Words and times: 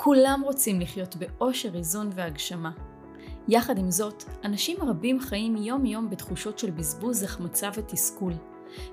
כולם 0.00 0.40
רוצים 0.44 0.80
לחיות 0.80 1.16
באושר, 1.16 1.74
איזון 1.74 2.10
והגשמה. 2.14 2.70
יחד 3.48 3.78
עם 3.78 3.90
זאת, 3.90 4.24
אנשים 4.44 4.76
רבים 4.82 5.20
חיים 5.20 5.56
יום-יום 5.56 6.10
בתחושות 6.10 6.58
של 6.58 6.70
בזבוז, 6.70 7.22
החמצה 7.22 7.70
ותסכול. 7.74 8.32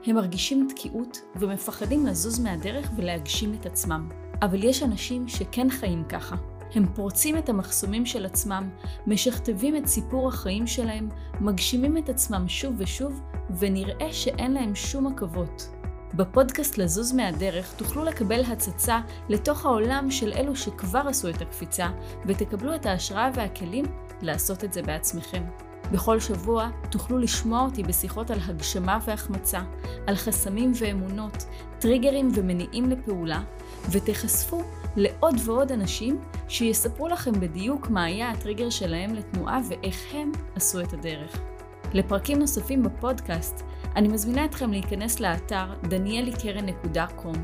הם 0.06 0.16
מרגישים 0.16 0.68
תקיעות 0.70 1.22
ומפחדים 1.36 2.06
לזוז 2.06 2.40
מהדרך 2.40 2.92
ולהגשים 2.96 3.54
את 3.54 3.66
עצמם. 3.66 4.10
אבל 4.42 4.64
יש 4.64 4.84
אנשים 4.84 5.28
שכן 5.28 5.70
חיים 5.70 6.04
ככה. 6.10 6.36
הם 6.76 6.86
פורצים 6.96 7.38
את 7.38 7.50
המחסומים 7.50 8.06
של 8.06 8.26
עצמם, 8.26 8.70
משכתבים 9.08 9.76
את 9.76 9.88
סיפור 9.88 10.28
החיים 10.28 10.68
שלהם, 10.68 11.10
מגשימים 11.42 11.98
את 11.98 12.10
עצמם 12.10 12.46
שוב 12.48 12.76
ושוב, 12.78 13.22
ונראה 13.60 14.14
שאין 14.14 14.54
להם 14.54 14.76
שום 14.76 15.08
עכבות. 15.08 15.75
בפודקאסט 16.16 16.78
לזוז 16.78 17.12
מהדרך 17.12 17.74
תוכלו 17.74 18.04
לקבל 18.04 18.42
הצצה 18.42 19.00
לתוך 19.30 19.66
העולם 19.66 20.12
של 20.12 20.34
אלו 20.34 20.56
שכבר 20.56 21.04
עשו 21.08 21.30
את 21.30 21.42
הקפיצה, 21.42 21.88
ותקבלו 22.26 22.76
את 22.76 22.86
ההשראה 22.86 23.30
והכלים 23.34 23.86
לעשות 24.22 24.64
את 24.64 24.74
זה 24.74 24.82
בעצמכם. 24.82 25.44
בכל 25.92 26.20
שבוע 26.20 26.70
תוכלו 26.90 27.18
לשמוע 27.18 27.62
אותי 27.62 27.84
בשיחות 27.84 28.32
על 28.32 28.40
הגשמה 28.46 29.00
והחמצה, 29.06 29.62
על 30.08 30.16
חסמים 30.16 30.72
ואמונות, 30.80 31.46
טריגרים 31.80 32.32
ומניעים 32.36 32.90
לפעולה, 32.90 33.42
ותיחשפו 33.92 34.64
לעוד 34.96 35.36
ועוד 35.46 35.72
אנשים 35.72 36.22
שיספרו 36.48 37.08
לכם 37.08 37.40
בדיוק 37.40 37.90
מה 37.90 38.04
היה 38.04 38.32
הטריגר 38.32 38.70
שלהם 38.70 39.14
לתנועה 39.14 39.60
ואיך 39.70 40.14
הם 40.14 40.32
עשו 40.56 40.82
את 40.82 40.94
הדרך. 40.94 41.40
לפרקים 41.94 42.40
נוספים 42.40 42.84
בפודקאסט, 42.84 43.64
אני 43.96 44.08
מזמינה 44.08 44.46
אתכם 44.46 44.72
להיכנס 44.72 45.20
לאתר 45.20 45.66
danielikeren.com 45.84 47.38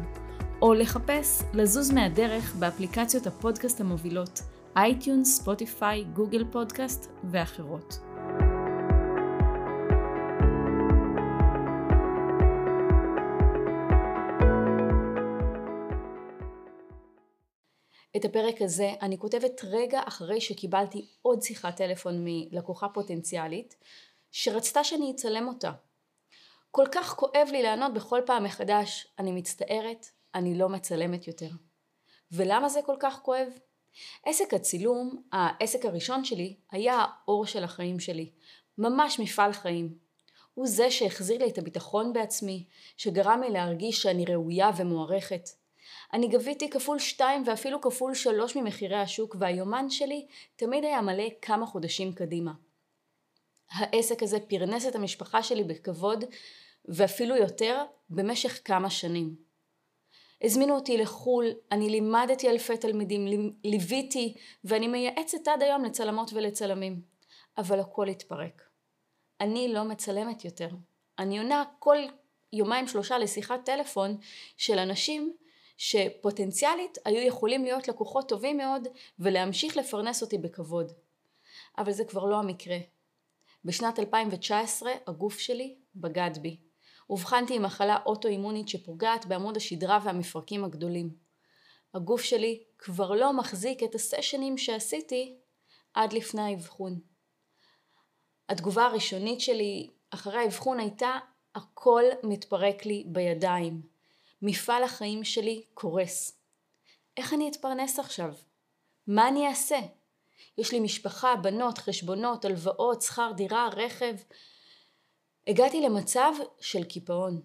או 0.62 0.73
לחפש 0.73 1.44
לזוז 1.54 1.92
מהדרך 1.92 2.56
באפליקציות 2.56 3.28
הפודקאסט 3.28 3.81
המובילות 3.81 4.39
iTunes, 4.75 5.38
Spotify, 5.38 6.03
Google 6.03 6.45
Podcast 6.52 7.11
ואחרות. 7.31 7.98
את 18.16 18.25
הפרק 18.25 18.62
הזה 18.62 18.92
אני 19.02 19.18
כותבת 19.18 19.62
רגע 19.64 20.02
אחרי 20.08 20.42
שקיבלתי 20.42 21.06
עוד 21.22 21.42
שיחת 21.42 21.75
טלפון 21.75 22.23
מלקוחה 22.23 22.88
פוטנציאלית 22.90 23.75
שרצתה 24.31 24.84
שאני 24.84 25.12
אצלם 25.12 25.47
אותה. 25.47 25.72
כל 26.72 26.86
כך 26.91 27.16
כואב 27.16 27.47
לי 27.52 27.64
לענות 27.64 27.94
בכל 27.94 28.22
פעם 28.25 28.44
מחדש, 28.44 29.08
אני 29.19 29.31
מצטערת, 29.31 30.05
אני 30.36 30.58
לא 30.58 30.69
מצלמת 30.69 31.28
יותר. 31.28 31.50
ולמה 32.31 32.69
זה 32.69 32.80
כל 32.86 32.95
כך 33.00 33.19
כואב? 33.22 33.47
עסק 34.25 34.53
הצילום, 34.53 35.23
העסק 35.31 35.86
הראשון 35.86 36.25
שלי, 36.25 36.55
היה 36.72 37.05
האור 37.25 37.45
של 37.45 37.63
החיים 37.63 38.00
שלי. 38.00 38.31
ממש 38.78 39.19
מפעל 39.19 39.53
חיים. 39.53 39.97
הוא 40.53 40.67
זה 40.67 40.91
שהחזיר 40.91 41.44
לי 41.44 41.50
את 41.50 41.58
הביטחון 41.58 42.13
בעצמי, 42.13 42.66
שגרם 42.97 43.41
לי 43.41 43.50
להרגיש 43.50 44.02
שאני 44.02 44.25
ראויה 44.25 44.69
ומוערכת. 44.78 45.50
אני 46.13 46.28
גביתי 46.28 46.69
כפול 46.69 47.00
שתיים 47.00 47.44
ואפילו 47.45 47.81
כפול 47.81 48.13
שלוש 48.13 48.56
ממחירי 48.56 48.97
השוק 48.97 49.35
והיומן 49.39 49.89
שלי 49.89 50.28
תמיד 50.56 50.83
היה 50.83 51.02
מלא 51.02 51.28
כמה 51.41 51.66
חודשים 51.66 52.13
קדימה. 52.13 52.52
העסק 53.72 54.23
הזה 54.23 54.39
פרנס 54.39 54.88
את 54.88 54.95
המשפחה 54.95 55.44
שלי 55.44 55.64
בכבוד 55.64 56.23
ואפילו 56.86 57.36
יותר 57.36 57.83
במשך 58.09 58.59
כמה 58.66 58.89
שנים. 58.89 59.36
הזמינו 60.41 60.75
אותי 60.75 60.97
לחו"ל, 60.97 61.45
אני 61.72 61.89
לימדתי 61.89 62.50
אלפי 62.50 62.78
תלמידים, 62.78 63.53
ליוויתי 63.63 64.36
ואני 64.63 64.88
מייעצת 64.88 65.47
עד 65.47 65.61
היום 65.63 65.86
לצלמות 65.86 66.33
ולצלמים. 66.33 67.01
אבל 67.57 67.79
הכל 67.79 68.07
התפרק. 68.07 68.62
אני 69.41 69.73
לא 69.73 69.84
מצלמת 69.84 70.46
יותר. 70.46 70.69
אני 71.19 71.38
עונה 71.38 71.63
כל 71.79 71.97
יומיים 72.53 72.88
שלושה 72.88 73.17
לשיחת 73.17 73.66
טלפון 73.66 74.17
של 74.57 74.79
אנשים 74.79 75.35
שפוטנציאלית 75.78 76.97
היו 77.06 77.28
יכולים 77.28 77.63
להיות 77.63 77.88
לקוחות 77.88 78.29
טובים 78.29 78.57
מאוד 78.57 78.88
ולהמשיך 79.19 79.78
לפרנס 79.78 80.22
אותי 80.22 80.38
בכבוד. 80.38 80.91
אבל 81.78 81.91
זה 81.91 82.06
כבר 82.06 82.25
לא 82.25 82.40
המקרה. 82.40 82.78
בשנת 83.66 83.99
2019 83.99 84.91
הגוף 85.07 85.39
שלי 85.39 85.75
בגד 85.95 86.31
בי. 86.41 86.57
אובחנתי 87.09 87.55
עם 87.55 87.63
מחלה 87.63 87.97
אוטואימונית 88.05 88.67
שפוגעת 88.67 89.25
בעמוד 89.25 89.57
השדרה 89.57 89.99
והמפרקים 90.03 90.63
הגדולים. 90.63 91.09
הגוף 91.94 92.22
שלי 92.22 92.63
כבר 92.77 93.11
לא 93.11 93.33
מחזיק 93.33 93.83
את 93.83 93.95
הסשנים 93.95 94.57
שעשיתי 94.57 95.38
עד 95.94 96.13
לפני 96.13 96.41
האבחון. 96.41 96.99
התגובה 98.49 98.85
הראשונית 98.85 99.41
שלי 99.41 99.89
אחרי 100.09 100.38
האבחון 100.38 100.79
הייתה 100.79 101.19
הכל 101.55 102.03
מתפרק 102.23 102.85
לי 102.85 103.03
בידיים. 103.07 103.81
מפעל 104.41 104.83
החיים 104.83 105.23
שלי 105.23 105.63
קורס. 105.73 106.41
איך 107.17 107.33
אני 107.33 107.49
אתפרנס 107.49 107.99
עכשיו? 107.99 108.33
מה 109.07 109.28
אני 109.28 109.47
אעשה? 109.47 109.79
יש 110.57 110.72
לי 110.72 110.79
משפחה, 110.79 111.35
בנות, 111.35 111.78
חשבונות, 111.78 112.45
הלוואות, 112.45 113.01
שכר 113.01 113.31
דירה, 113.35 113.69
רכב. 113.73 114.16
הגעתי 115.47 115.81
למצב 115.81 116.34
של 116.59 116.84
קיפאון. 116.84 117.41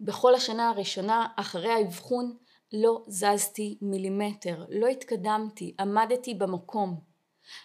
בכל 0.00 0.34
השנה 0.34 0.70
הראשונה 0.70 1.26
אחרי 1.36 1.72
האבחון 1.72 2.36
לא 2.72 3.04
זזתי 3.08 3.78
מילימטר, 3.82 4.64
לא 4.68 4.86
התקדמתי, 4.86 5.74
עמדתי 5.80 6.34
במקום. 6.34 7.00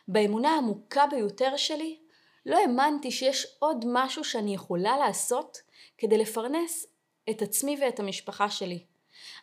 באמונה 0.07 0.50
העמוקה 0.50 1.07
ביותר 1.12 1.57
שלי 1.57 2.00
לא 2.45 2.57
האמנתי 2.57 3.12
שיש 3.12 3.47
עוד 3.59 3.85
משהו 3.88 4.23
שאני 4.23 4.56
יכולה 4.56 4.97
לעשות 4.97 5.57
כדי 5.97 6.18
לפרנס 6.18 6.85
את 7.29 7.41
עצמי 7.41 7.78
ואת 7.81 8.00
המשפחה 8.00 8.50
שלי. 8.50 8.85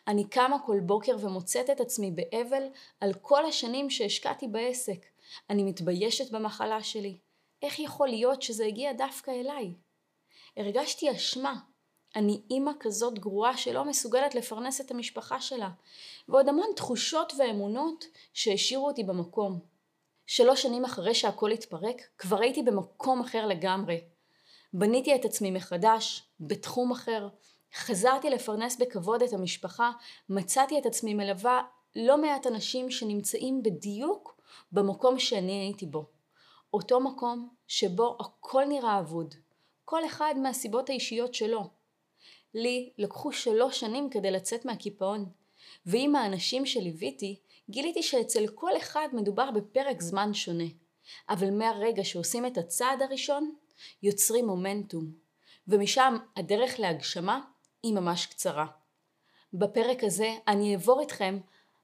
אני 0.07 0.29
קמה 0.29 0.57
כל 0.65 0.79
בוקר 0.79 1.15
ומוצאת 1.19 1.69
את 1.69 1.81
עצמי 1.81 2.11
באבל 2.11 2.63
על 2.99 3.13
כל 3.13 3.45
השנים 3.45 3.89
שהשקעתי 3.89 4.47
בעסק. 4.47 5.05
אני 5.49 5.63
מתביישת 5.63 6.31
במחלה 6.31 6.83
שלי. 6.83 7.17
איך 7.61 7.79
יכול 7.79 8.07
להיות 8.07 8.41
שזה 8.41 8.65
הגיע 8.65 8.93
דווקא 8.93 9.31
אליי? 9.31 9.73
הרגשתי 10.57 11.11
אשמה. 11.11 11.55
אני 12.15 12.41
אימא 12.51 12.71
כזאת 12.79 13.19
גרועה 13.19 13.57
שלא 13.57 13.85
מסוגלת 13.85 14.35
לפרנס 14.35 14.81
את 14.81 14.91
המשפחה 14.91 15.41
שלה, 15.41 15.69
ועוד 16.29 16.49
המון 16.49 16.67
תחושות 16.75 17.33
ואמונות 17.37 18.05
שהשאירו 18.33 18.87
אותי 18.87 19.03
במקום. 19.03 19.59
שלוש 20.27 20.61
שנים 20.61 20.85
אחרי 20.85 21.15
שהכל 21.15 21.51
התפרק, 21.51 22.01
כבר 22.17 22.41
הייתי 22.41 22.63
במקום 22.63 23.21
אחר 23.21 23.45
לגמרי. 23.45 24.01
בניתי 24.73 25.15
את 25.15 25.25
עצמי 25.25 25.51
מחדש, 25.51 26.23
בתחום 26.39 26.91
אחר, 26.91 27.27
חזרתי 27.75 28.29
לפרנס 28.29 28.77
בכבוד 28.77 29.23
את 29.23 29.33
המשפחה, 29.33 29.91
מצאתי 30.29 30.79
את 30.79 30.85
עצמי 30.85 31.13
מלווה 31.13 31.61
לא 31.95 32.21
מעט 32.21 32.47
אנשים 32.47 32.91
שנמצאים 32.91 33.63
בדיוק 33.63 34.41
במקום 34.71 35.19
שאני 35.19 35.51
הייתי 35.51 35.85
בו. 35.85 36.05
אותו 36.73 36.99
מקום 36.99 37.49
שבו 37.67 38.17
הכל 38.19 38.65
נראה 38.65 38.99
אבוד, 38.99 39.35
כל 39.85 40.05
אחד 40.05 40.33
מהסיבות 40.37 40.89
האישיות 40.89 41.33
שלו. 41.33 41.69
לי 42.53 42.93
לקחו 42.97 43.31
שלוש 43.31 43.79
שנים 43.79 44.09
כדי 44.09 44.31
לצאת 44.31 44.65
מהקיפאון, 44.65 45.25
ועם 45.85 46.15
האנשים 46.15 46.65
שליוויתי, 46.65 47.39
גיליתי 47.69 48.03
שאצל 48.03 48.47
כל 48.47 48.77
אחד 48.77 49.07
מדובר 49.13 49.51
בפרק 49.51 50.01
זמן 50.01 50.33
שונה. 50.33 50.67
אבל 51.29 51.51
מהרגע 51.51 52.03
שעושים 52.03 52.45
את 52.45 52.57
הצעד 52.57 53.01
הראשון, 53.01 53.55
יוצרים 54.03 54.47
מומנטום, 54.47 55.11
ומשם 55.67 56.17
הדרך 56.35 56.79
להגשמה 56.79 57.41
היא 57.83 57.93
ממש 57.93 58.25
קצרה. 58.25 58.65
בפרק 59.53 60.03
הזה 60.03 60.35
אני 60.47 60.73
אעבור 60.73 61.01
איתכם 61.01 61.39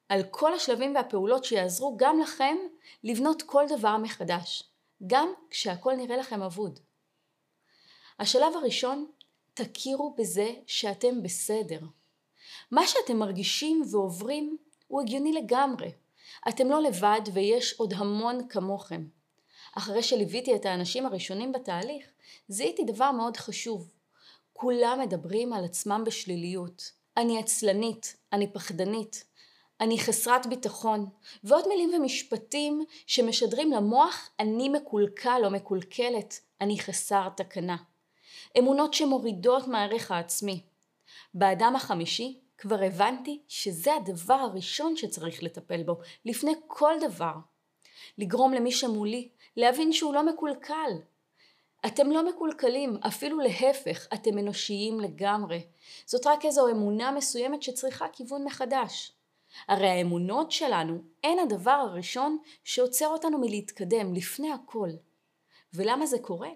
על 0.10 0.24
כל 0.31 0.54
השלבים 0.54 0.95
והפעולות 0.95 1.44
שיעזרו 1.44 1.98
גם 1.98 2.19
לכם 2.19 2.57
לבנות 3.04 3.42
כל 3.42 3.66
דבר 3.69 3.98
מחדש, 3.98 4.63
גם 5.07 5.34
כשהכל 5.50 5.95
נראה 5.95 6.18
לכם 6.18 6.42
אבוד. 6.42 6.80
השלב 8.19 8.56
הראשון, 8.56 9.07
תכירו 9.54 10.13
בזה 10.18 10.54
שאתם 10.68 11.24
בסדר. 11.24 11.80
מה 12.72 12.88
שאתם 12.88 13.18
מרגישים 13.18 13.84
ועוברים 13.92 14.57
הוא 14.88 15.01
הגיוני 15.01 15.34
לגמרי. 15.34 15.92
אתם 16.50 16.69
לא 16.69 16.81
לבד 16.81 17.22
ויש 17.34 17.74
עוד 17.74 17.94
המון 17.94 18.48
כמוכם. 18.48 19.07
אחרי 19.78 20.04
שליוויתי 20.04 20.56
את 20.56 20.66
האנשים 20.66 21.06
הראשונים 21.06 21.51
בתהליך, 21.51 22.06
זיהיתי 22.48 22.84
דבר 22.84 23.12
מאוד 23.12 23.38
חשוב. 23.38 23.93
כולם 24.54 25.00
מדברים 25.02 25.54
על 25.54 25.66
עצמם 25.66 26.04
בשליליות. 26.06 26.92
אני 27.18 27.40
עצלנית, 27.40 28.16
אני 28.34 28.54
פחדנית, 28.54 29.24
אני 29.82 30.00
חסרת 30.00 30.48
ביטחון, 30.48 31.06
ועוד 31.44 31.68
מילים 31.68 31.94
ומשפטים 31.94 32.86
שמשדרים 33.08 33.72
למוח 33.72 34.30
אני 34.40 34.70
מקולקל 34.70 35.42
או 35.46 35.52
מקולקלת, 35.52 36.40
אני 36.62 36.80
חסר 36.80 37.30
תקנה. 37.30 37.78
אמונות 38.60 38.94
שמורידות 38.94 39.68
מהערך 39.68 40.12
העצמי. 40.12 40.62
באדם 41.34 41.76
החמישי 41.76 42.40
כבר 42.58 42.84
הבנתי 42.84 43.42
שזה 43.48 43.94
הדבר 43.96 44.34
הראשון 44.34 44.96
שצריך 44.96 45.44
לטפל 45.44 45.84
בו, 45.84 46.00
לפני 46.26 46.54
כל 46.68 46.94
דבר. 47.02 47.34
לגרום 48.18 48.54
למי 48.54 48.72
שמולי 48.72 49.30
להבין 49.58 49.94
שהוא 49.94 50.14
לא 50.14 50.26
מקולקל. 50.26 50.92
אתם 51.85 52.12
לא 52.12 52.30
מקולקלים, 52.30 52.97
אפילו 53.07 53.39
להפך, 53.39 54.07
אתם 54.13 54.38
אנושיים 54.38 55.00
לגמרי. 55.00 55.62
זאת 56.06 56.27
רק 56.27 56.45
איזו 56.45 56.69
אמונה 56.71 57.12
מסוימת 57.12 57.63
שצריכה 57.63 58.07
כיוון 58.07 58.44
מחדש. 58.44 59.12
הרי 59.68 59.89
האמונות 59.89 60.51
שלנו 60.51 60.97
הן 61.24 61.39
הדבר 61.39 61.71
הראשון 61.71 62.38
שעוצר 62.63 63.07
אותנו 63.07 63.38
מלהתקדם 63.38 64.13
לפני 64.13 64.51
הכל. 64.51 64.89
ולמה 65.74 66.06
זה 66.06 66.19
קורה? 66.19 66.50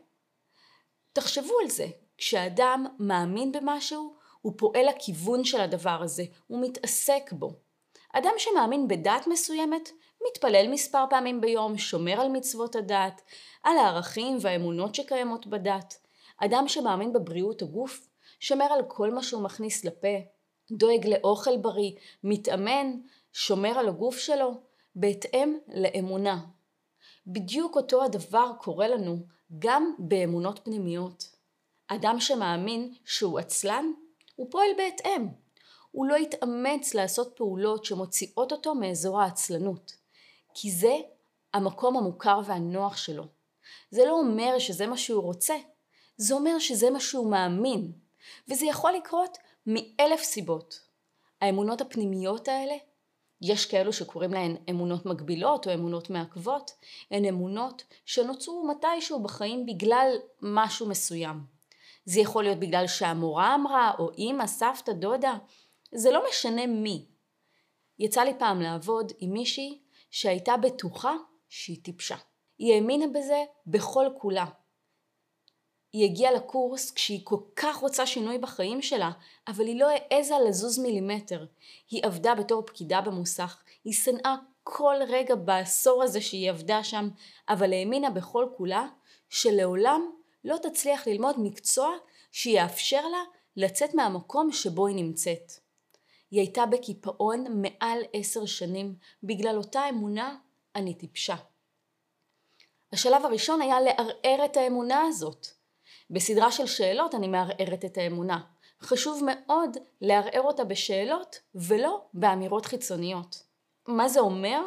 תחשבו 1.14 1.54
על 1.62 1.70
זה, 1.70 1.88
כשאדם 2.18 2.86
מאמין 3.00 3.52
במשהו, 3.52 4.16
הוא 4.42 4.54
פועל 4.58 4.90
לכיוון 4.90 5.44
של 5.44 5.62
הדבר 5.62 6.02
הזה, 6.04 6.24
הוא 6.48 6.62
מתעסק 6.62 7.32
בו. 7.32 7.54
אדם 8.14 8.32
שמאמין 8.38 8.88
בדת 8.88 9.28
מסוימת, 9.28 9.90
מתפלל 10.28 10.68
מספר 10.68 11.06
פעמים 11.10 11.42
ביום, 11.42 11.78
שומר 11.78 12.22
על 12.22 12.30
מצוות 12.30 12.76
הדת, 12.76 13.22
על 13.64 13.78
הערכים 13.78 14.38
והאמונות 14.42 14.96
שקיימות 14.96 15.48
בדת. 15.48 15.98
אדם 16.38 16.68
שמאמין 16.68 17.14
בבריאות 17.14 17.62
הגוף, 17.62 18.08
שומר 18.40 18.66
על 18.66 18.84
כל 18.88 19.12
מה 19.12 19.24
שהוא 19.24 19.42
מכניס 19.44 19.86
לפה, 19.86 20.18
דואג 20.72 21.08
לאוכל 21.08 21.58
בריא, 21.58 21.92
מתאמן, 22.24 22.92
שומר 23.34 23.80
על 23.80 23.88
הגוף 23.88 24.18
שלו, 24.18 24.52
בהתאם 24.96 25.58
לאמונה. 25.68 26.40
בדיוק 27.28 27.76
אותו 27.76 28.04
הדבר 28.04 28.52
קורה 28.62 28.88
לנו 28.88 29.18
גם 29.60 29.94
באמונות 30.00 30.60
פנימיות. 30.64 31.30
אדם 31.88 32.20
שמאמין 32.20 32.94
שהוא 33.06 33.40
עצלן, 33.40 33.86
הוא 34.36 34.48
פועל 34.52 34.70
בהתאם. 34.78 35.28
הוא 35.92 36.06
לא 36.06 36.16
יתאמץ 36.16 36.94
לעשות 36.94 37.34
פעולות 37.36 37.86
שמוציאות 37.86 38.52
אותו 38.52 38.76
מאזור 38.76 39.22
העצלנות, 39.22 39.96
כי 40.60 40.72
זה 40.72 40.96
המקום 41.54 41.98
המוכר 41.98 42.40
והנוח 42.46 42.98
שלו. 42.98 43.24
זה 43.92 44.06
לא 44.06 44.12
אומר 44.12 44.60
שזה 44.60 44.88
מה 44.88 44.98
שהוא 44.98 45.24
רוצה, 45.24 45.56
זה 46.18 46.34
אומר 46.34 46.60
שזה 46.60 46.90
מה 46.90 47.00
שהוא 47.00 47.32
מאמין, 47.32 47.92
וזה 48.48 48.66
יכול 48.66 48.92
לקרות 48.94 49.38
מאלף 49.66 50.24
סיבות. 50.24 50.82
האמונות 51.42 51.82
הפנימיות 51.82 52.48
האלה, 52.48 52.74
יש 53.42 53.66
כאלו 53.66 53.94
שקוראים 53.94 54.34
להן 54.34 54.56
אמונות 54.70 55.06
מגבילות 55.06 55.68
או 55.68 55.74
אמונות 55.74 56.10
מעכבות, 56.10 56.72
הן 57.12 57.26
אמונות 57.26 57.84
שנוצרו 58.06 58.68
מתישהו 58.68 59.24
בחיים 59.24 59.66
בגלל 59.66 60.16
משהו 60.42 60.90
מסוים. 60.90 61.40
זה 62.06 62.20
יכול 62.20 62.44
להיות 62.44 62.60
בגלל 62.60 62.88
שהמורה 62.88 63.56
אמרה, 63.56 63.92
או 64.00 64.12
אמא, 64.18 64.48
סבתא, 64.48 64.92
דודה, 64.92 65.38
זה 65.92 66.12
לא 66.12 66.24
משנה 66.30 66.68
מי. 66.68 67.06
יצא 68.00 68.22
לי 68.22 68.34
פעם 68.40 68.62
לעבוד 68.62 69.12
עם 69.20 69.34
מישהי 69.34 69.87
שהייתה 70.12 70.58
בטוחה 70.58 71.16
שהיא 71.50 71.84
טיפשה. 71.84 72.16
היא 72.58 72.74
האמינה 72.74 73.08
בזה 73.08 73.44
בכל 73.68 74.06
כולה. 74.18 74.46
היא 75.94 76.06
הגיעה 76.06 76.32
לקורס 76.32 76.92
כשהיא 76.92 77.22
כל 77.24 77.40
כך 77.56 77.78
רוצה 77.78 78.06
שינוי 78.06 78.38
בחיים 78.38 78.82
שלה, 78.82 79.12
אבל 79.48 79.68
היא 79.68 79.80
לא 79.80 79.88
העזה 79.90 80.36
לזוז 80.48 80.80
מילימטר. 80.80 81.46
היא 81.90 82.06
עבדה 82.06 82.36
בתור 82.36 82.64
פקידה 82.66 83.02
במוסך, 83.02 83.64
היא 83.84 83.94
שנאה 83.94 84.36
כל 84.64 84.96
רגע 85.08 85.36
בעשור 85.36 86.04
הזה 86.04 86.22
שהיא 86.22 86.50
עבדה 86.50 86.84
שם, 86.84 87.10
אבל 87.50 87.74
האמינה 87.74 88.10
בכל 88.10 88.46
כולה 88.58 88.88
שלעולם 89.30 90.12
לא 90.44 90.58
תצליח 90.64 91.08
ללמוד 91.08 91.36
מקצוע 91.40 91.92
שיאפשר 92.32 93.08
לה 93.08 93.24
לצאת 93.58 93.94
מהמקום 93.94 94.52
שבו 94.52 94.88
היא 94.88 94.96
נמצאת. 94.96 95.67
היא 96.32 96.40
הייתה 96.40 96.66
בקיפאון 96.66 97.62
מעל 97.62 98.00
עשר 98.14 98.46
שנים 98.46 98.96
בגלל 99.24 99.58
אותה 99.58 99.90
אמונה 99.90 100.38
אני 100.76 100.94
טיפשה. 100.94 101.36
השלב 102.94 103.26
הראשון 103.26 103.62
היה 103.62 103.82
לערער 103.82 104.46
את 104.46 104.58
האמונה 104.58 105.02
הזאת. 105.02 105.48
בסדרה 106.10 106.52
של 106.52 106.66
שאלות 106.66 107.16
אני 107.16 107.28
מערערת 107.28 107.86
את 107.86 107.98
האמונה. 107.98 108.40
חשוב 108.82 109.24
מאוד 109.26 109.78
לערער 110.02 110.42
אותה 110.42 110.64
בשאלות 110.64 111.40
ולא 111.56 112.06
באמירות 112.14 112.66
חיצוניות. 112.66 113.44
מה 113.88 114.10
זה 114.10 114.20
אומר? 114.20 114.62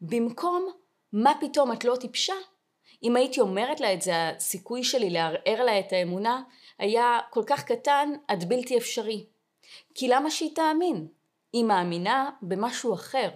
במקום 0.00 0.72
מה 1.12 1.32
פתאום 1.40 1.72
את 1.72 1.84
לא 1.84 1.96
טיפשה, 2.00 2.34
אם 3.02 3.16
הייתי 3.16 3.40
אומרת 3.40 3.80
לה 3.80 3.94
את 3.94 4.02
זה, 4.02 4.28
הסיכוי 4.28 4.84
שלי 4.84 5.10
לערער 5.10 5.64
לה 5.64 5.78
את 5.78 5.92
האמונה 5.92 6.42
היה 6.78 7.18
כל 7.30 7.42
כך 7.46 7.64
קטן 7.64 8.12
עד 8.28 8.48
בלתי 8.48 8.78
אפשרי. 8.78 9.26
כי 9.94 10.08
למה 10.08 10.30
שהיא 10.30 10.54
תאמין? 10.54 11.08
היא 11.52 11.64
מאמינה 11.64 12.30
במשהו 12.42 12.94
אחר. 12.94 13.30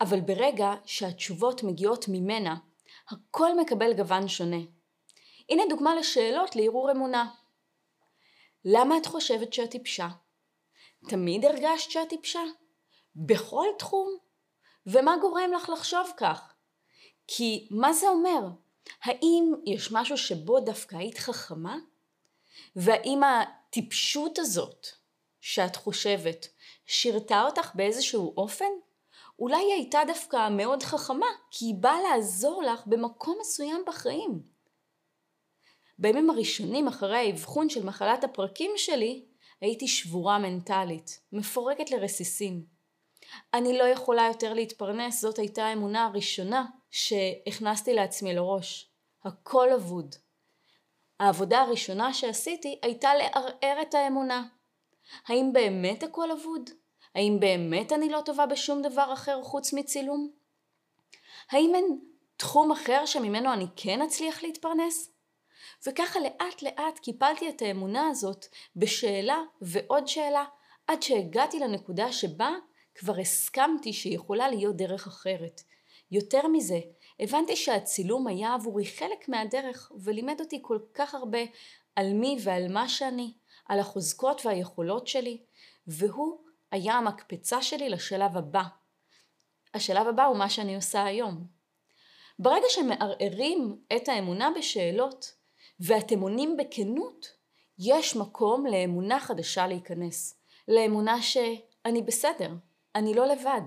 אבל 0.00 0.20
ברגע 0.20 0.72
שהתשובות 0.84 1.62
מגיעות 1.62 2.04
ממנה, 2.08 2.56
הכל 3.10 3.56
מקבל 3.56 3.92
גוון 3.96 4.28
שונה. 4.28 4.60
הנה 5.48 5.62
דוגמה 5.68 5.94
לשאלות 5.94 6.56
לערעור 6.56 6.90
אמונה. 6.90 7.30
למה 8.64 8.96
את 8.96 9.06
חושבת 9.06 9.52
שאת 9.52 9.70
טיפשה? 9.70 10.08
תמיד 11.08 11.44
הרגשת 11.44 11.90
שאת 11.90 12.08
טיפשה? 12.08 12.40
בכל 13.16 13.66
תחום? 13.78 14.16
ומה 14.86 15.16
גורם 15.20 15.52
לך 15.52 15.68
לחשוב 15.68 16.12
כך? 16.16 16.54
כי 17.26 17.68
מה 17.70 17.92
זה 17.92 18.08
אומר? 18.08 18.40
האם 19.02 19.52
יש 19.66 19.92
משהו 19.92 20.16
שבו 20.16 20.60
דווקא 20.60 20.96
היית 20.96 21.18
חכמה? 21.18 21.78
והאם 22.76 23.20
הטיפשות 23.70 24.38
הזאת 24.38 24.86
שאת 25.40 25.76
חושבת 25.76 26.46
שירתה 26.86 27.42
אותך 27.42 27.70
באיזשהו 27.74 28.34
אופן? 28.36 28.64
אולי 29.38 29.56
היא 29.56 29.72
הייתה 29.72 30.00
דווקא 30.06 30.48
מאוד 30.48 30.82
חכמה, 30.82 31.26
כי 31.50 31.64
היא 31.64 31.74
באה 31.80 32.02
לעזור 32.02 32.62
לך 32.62 32.86
במקום 32.86 33.38
מסוים 33.40 33.82
בחיים. 33.86 34.42
בימים 35.98 36.30
הראשונים 36.30 36.88
אחרי 36.88 37.16
האבחון 37.16 37.68
של 37.68 37.84
מחלת 37.84 38.24
הפרקים 38.24 38.70
שלי, 38.76 39.24
הייתי 39.60 39.88
שבורה 39.88 40.38
מנטלית, 40.38 41.20
מפורקת 41.32 41.90
לרסיסים. 41.90 42.64
אני 43.54 43.78
לא 43.78 43.84
יכולה 43.84 44.26
יותר 44.26 44.54
להתפרנס, 44.54 45.20
זאת 45.20 45.38
הייתה 45.38 45.64
האמונה 45.64 46.06
הראשונה 46.06 46.64
שהכנסתי 46.90 47.94
לעצמי 47.94 48.34
לראש. 48.34 48.90
הכל 49.24 49.72
אבוד. 49.72 50.14
העבודה 51.20 51.60
הראשונה 51.60 52.14
שעשיתי 52.14 52.78
הייתה 52.82 53.14
לערער 53.14 53.82
את 53.82 53.94
האמונה. 53.94 54.42
האם 55.26 55.50
באמת 55.52 56.02
הכל 56.02 56.30
אבוד? 56.30 56.70
האם 57.14 57.36
באמת 57.40 57.92
אני 57.92 58.08
לא 58.08 58.20
טובה 58.24 58.46
בשום 58.46 58.82
דבר 58.82 59.12
אחר 59.12 59.42
חוץ 59.42 59.72
מצילום? 59.72 60.30
האם 61.50 61.74
אין 61.74 62.00
תחום 62.36 62.72
אחר 62.72 63.06
שממנו 63.06 63.52
אני 63.52 63.66
כן 63.76 64.02
אצליח 64.02 64.42
להתפרנס? 64.42 65.12
וככה 65.86 66.20
לאט 66.20 66.62
לאט 66.62 66.98
קיפלתי 66.98 67.48
את 67.48 67.62
האמונה 67.62 68.08
הזאת 68.08 68.46
בשאלה 68.76 69.42
ועוד 69.60 70.08
שאלה 70.08 70.44
עד 70.86 71.02
שהגעתי 71.02 71.58
לנקודה 71.58 72.12
שבה 72.12 72.50
כבר 72.94 73.18
הסכמתי 73.20 73.92
שיכולה 73.92 74.48
להיות 74.48 74.76
דרך 74.76 75.06
אחרת. 75.06 75.60
יותר 76.10 76.46
מזה, 76.46 76.78
הבנתי 77.20 77.56
שהצילום 77.56 78.26
היה 78.26 78.54
עבורי 78.54 78.86
חלק 78.86 79.28
מהדרך 79.28 79.92
ולימד 80.00 80.40
אותי 80.40 80.58
כל 80.62 80.78
כך 80.94 81.14
הרבה 81.14 81.38
על 81.96 82.12
מי 82.12 82.38
ועל 82.42 82.72
מה 82.72 82.88
שאני, 82.88 83.32
על 83.68 83.80
החוזקות 83.80 84.46
והיכולות 84.46 85.06
שלי, 85.06 85.42
והוא 85.86 86.38
היה 86.70 86.94
המקפצה 86.94 87.62
שלי 87.62 87.88
לשלב 87.88 88.36
הבא. 88.36 88.62
השלב 89.74 90.06
הבא 90.06 90.24
הוא 90.24 90.36
מה 90.36 90.50
שאני 90.50 90.76
עושה 90.76 91.04
היום. 91.04 91.44
ברגע 92.38 92.66
שמערערים 92.68 93.76
את 93.96 94.08
האמונה 94.08 94.50
בשאלות 94.58 95.34
ואתם 95.80 96.20
עונים 96.20 96.56
בכנות, 96.56 97.26
יש 97.78 98.16
מקום 98.16 98.66
לאמונה 98.66 99.20
חדשה 99.20 99.66
להיכנס. 99.66 100.40
לאמונה 100.68 101.22
שאני 101.22 102.02
בסדר, 102.02 102.50
אני 102.94 103.14
לא 103.14 103.26
לבד. 103.26 103.62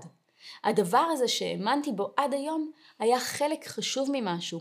הדבר 0.64 1.06
הזה 1.12 1.28
שהאמנתי 1.28 1.92
בו 1.92 2.14
עד 2.16 2.34
היום 2.34 2.70
היה 2.98 3.20
חלק 3.20 3.66
חשוב 3.66 4.08
ממשהו. 4.12 4.60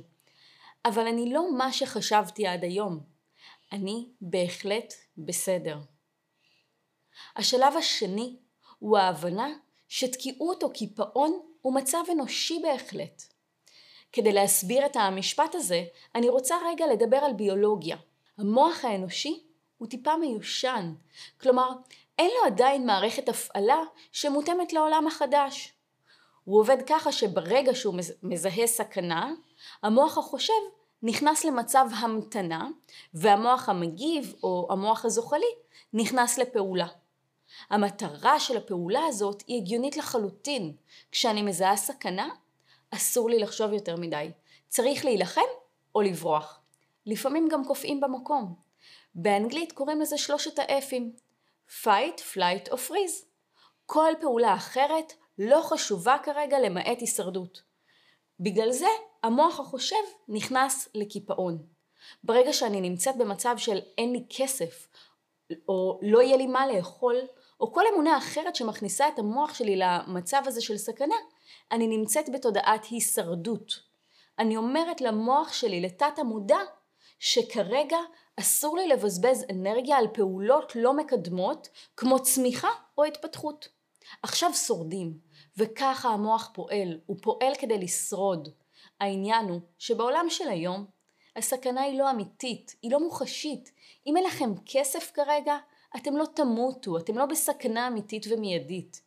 אבל 0.86 1.08
אני 1.08 1.34
לא 1.34 1.58
מה 1.58 1.74
שחשבתי 1.74 2.48
עד 2.48 2.64
היום. 2.64 3.00
אני 3.72 4.10
בהחלט 4.22 4.94
בסדר. 5.18 5.78
השלב 7.36 7.78
השני 7.78 8.36
הוא 8.80 8.98
ההבנה 8.98 9.54
שתקיעות 9.90 10.64
או 10.64 10.74
קיפאון 10.74 11.40
הוא 11.62 11.76
מצב 11.76 12.04
אנושי 12.12 12.60
בהחלט. 12.64 13.24
כדי 14.12 14.34
להסביר 14.34 14.86
את 14.86 14.96
המשפט 14.96 15.56
הזה, 15.56 15.84
אני 16.16 16.30
רוצה 16.30 16.56
רגע 16.66 16.86
לדבר 16.88 17.18
על 17.18 17.34
ביולוגיה. 17.34 17.98
המוח 18.38 18.86
האנושי 18.86 19.44
הוא 19.78 19.88
טיפה 19.88 20.18
מיושן, 20.18 20.94
כלומר 21.42 21.72
אין 22.20 22.32
לו 22.40 22.46
עדיין 22.46 22.86
מערכת 22.86 23.30
הפעלה 23.30 23.80
שמותאמת 24.12 24.74
לעולם 24.74 25.08
החדש. 25.08 25.74
הוא 26.44 26.60
עובד 26.60 26.78
ככה 26.88 27.12
שברגע 27.12 27.76
שהוא 27.76 27.96
מזהה 28.24 28.68
סכנה, 28.68 29.32
המוח 29.84 30.18
החושב 30.18 30.54
נכנס 31.04 31.46
למצב 31.46 31.86
המתנה, 31.96 32.68
והמוח 33.14 33.70
המגיב 33.70 34.36
או 34.44 34.68
המוח 34.70 35.06
הזוחלי 35.06 35.56
נכנס 35.94 36.38
לפעולה. 36.38 36.88
המטרה 37.70 38.40
של 38.40 38.58
הפעולה 38.58 39.06
הזאת 39.06 39.44
היא 39.48 39.62
הגיונית 39.62 39.98
לחלוטין. 39.98 40.74
כשאני 41.12 41.42
מזהה 41.42 41.78
סכנה, 41.78 42.30
אסור 42.92 43.30
לי 43.30 43.40
לחשוב 43.40 43.74
יותר 43.74 43.96
מדי. 43.96 44.32
צריך 44.68 45.06
להילחם 45.06 45.42
או 45.96 46.02
לברוח. 46.02 46.60
לפעמים 47.06 47.48
גם 47.52 47.66
קופאים 47.66 48.02
במקום. 48.02 48.56
באנגלית 49.16 49.72
קוראים 49.72 50.02
לזה 50.02 50.18
שלושת 50.18 50.60
האפים 50.60 51.14
fight, 51.70 52.20
flight 52.34 52.72
או 52.72 52.78
freeze. 52.78 53.26
כל 53.86 54.14
פעולה 54.22 54.56
אחרת 54.56 55.14
לא 55.38 55.62
חשובה 55.64 56.18
כרגע 56.24 56.60
למעט 56.60 57.00
הישרדות. 57.00 57.62
בגלל 58.40 58.72
זה 58.72 58.88
המוח 59.24 59.60
החושב 59.60 60.04
נכנס 60.28 60.90
לקיפאון. 60.96 61.64
ברגע 62.24 62.54
שאני 62.54 62.82
נמצאת 62.82 63.18
במצב 63.18 63.56
של 63.58 63.80
אין 63.98 64.12
לי 64.12 64.26
כסף, 64.30 64.88
או 65.68 66.00
לא 66.02 66.22
יהיה 66.22 66.38
לי 66.38 66.48
מה 66.48 66.68
לאכול, 66.68 67.16
או 67.60 67.74
כל 67.74 67.84
אמונה 67.94 68.18
אחרת 68.18 68.56
שמכניסה 68.56 69.08
את 69.08 69.20
המוח 69.20 69.54
שלי 69.54 69.76
למצב 69.76 70.42
הזה 70.46 70.62
של 70.62 70.78
סכנה, 70.78 71.16
אני 71.72 71.88
נמצאת 71.88 72.30
בתודעת 72.30 72.86
הישרדות. 72.86 73.80
אני 74.40 74.58
אומרת 74.58 75.02
למוח 75.02 75.54
שלי, 75.54 75.82
לתת 75.82 76.20
המודע, 76.20 76.60
שכרגע 77.20 77.98
אסור 78.40 78.78
לי 78.78 78.88
לבזבז 78.88 79.46
אנרגיה 79.52 79.98
על 79.98 80.08
פעולות 80.14 80.76
לא 80.76 80.94
מקדמות 80.94 81.70
כמו 81.98 82.24
צמיחה 82.24 82.70
או 82.98 83.04
התפתחות. 83.04 83.70
עכשיו 84.24 84.54
שורדים, 84.54 85.18
וככה 85.58 86.10
המוח 86.10 86.52
פועל, 86.54 87.00
הוא 87.06 87.18
פועל 87.22 87.56
כדי 87.60 87.78
לשרוד. 87.78 88.50
העניין 89.00 89.46
הוא 89.46 89.62
שבעולם 89.80 90.26
של 90.30 90.50
היום 90.50 90.86
הסכנה 91.36 91.82
היא 91.82 92.00
לא 92.00 92.12
אמיתית, 92.12 92.76
היא 92.82 92.92
לא 92.92 93.00
מוחשית. 93.00 93.72
אם 94.08 94.18
אין 94.18 94.26
לכם 94.26 94.54
כסף 94.66 95.12
כרגע, 95.14 95.58
אתם 95.96 96.18
לא 96.18 96.26
תמותו, 96.36 96.98
אתם 96.98 97.18
לא 97.18 97.26
בסכנה 97.26 97.88
אמיתית 97.88 98.26
ומיידית. 98.30 99.02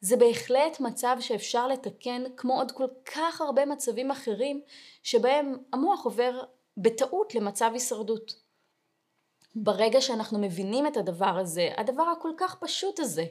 זה 0.00 0.16
בהחלט 0.16 0.80
מצב 0.80 1.16
שאפשר 1.20 1.68
לתקן 1.68 2.22
כמו 2.36 2.58
עוד 2.58 2.72
כל 2.72 2.86
כך 3.14 3.40
הרבה 3.40 3.66
מצבים 3.66 4.10
אחרים 4.10 4.60
שבהם 5.02 5.56
המוח 5.72 6.04
עובר 6.04 6.42
בטעות 6.76 7.34
למצב 7.34 7.70
הישרדות. 7.72 8.43
ברגע 9.54 10.00
שאנחנו 10.00 10.38
מבינים 10.38 10.86
את 10.86 10.96
הדבר 10.96 11.38
הזה, 11.38 11.68
הדבר 11.76 12.02
הכל 12.02 12.30
כך 12.36 12.54
פשוט 12.54 13.00
הזה, 13.00 13.24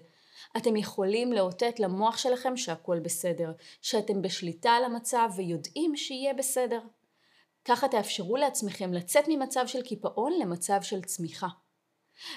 אתם 0.58 0.76
יכולים 0.76 1.34
לאותת 1.34 1.80
למוח 1.80 2.18
שלכם 2.18 2.58
שהכל 2.58 3.00
בסדר, 3.00 3.52
שאתם 3.82 4.22
בשליטה 4.22 4.72
על 4.72 4.84
המצב 4.84 5.30
ויודעים 5.36 5.96
שיהיה 5.96 6.34
בסדר. 6.34 6.80
ככה 7.66 7.88
תאפשרו 7.88 8.38
לעצמכם 8.38 8.94
לצאת 8.94 9.26
ממצב 9.28 9.68
של 9.68 9.82
קיפאון 9.82 10.34
למצב 10.40 10.82
של 10.82 11.02
צמיחה. 11.02 11.48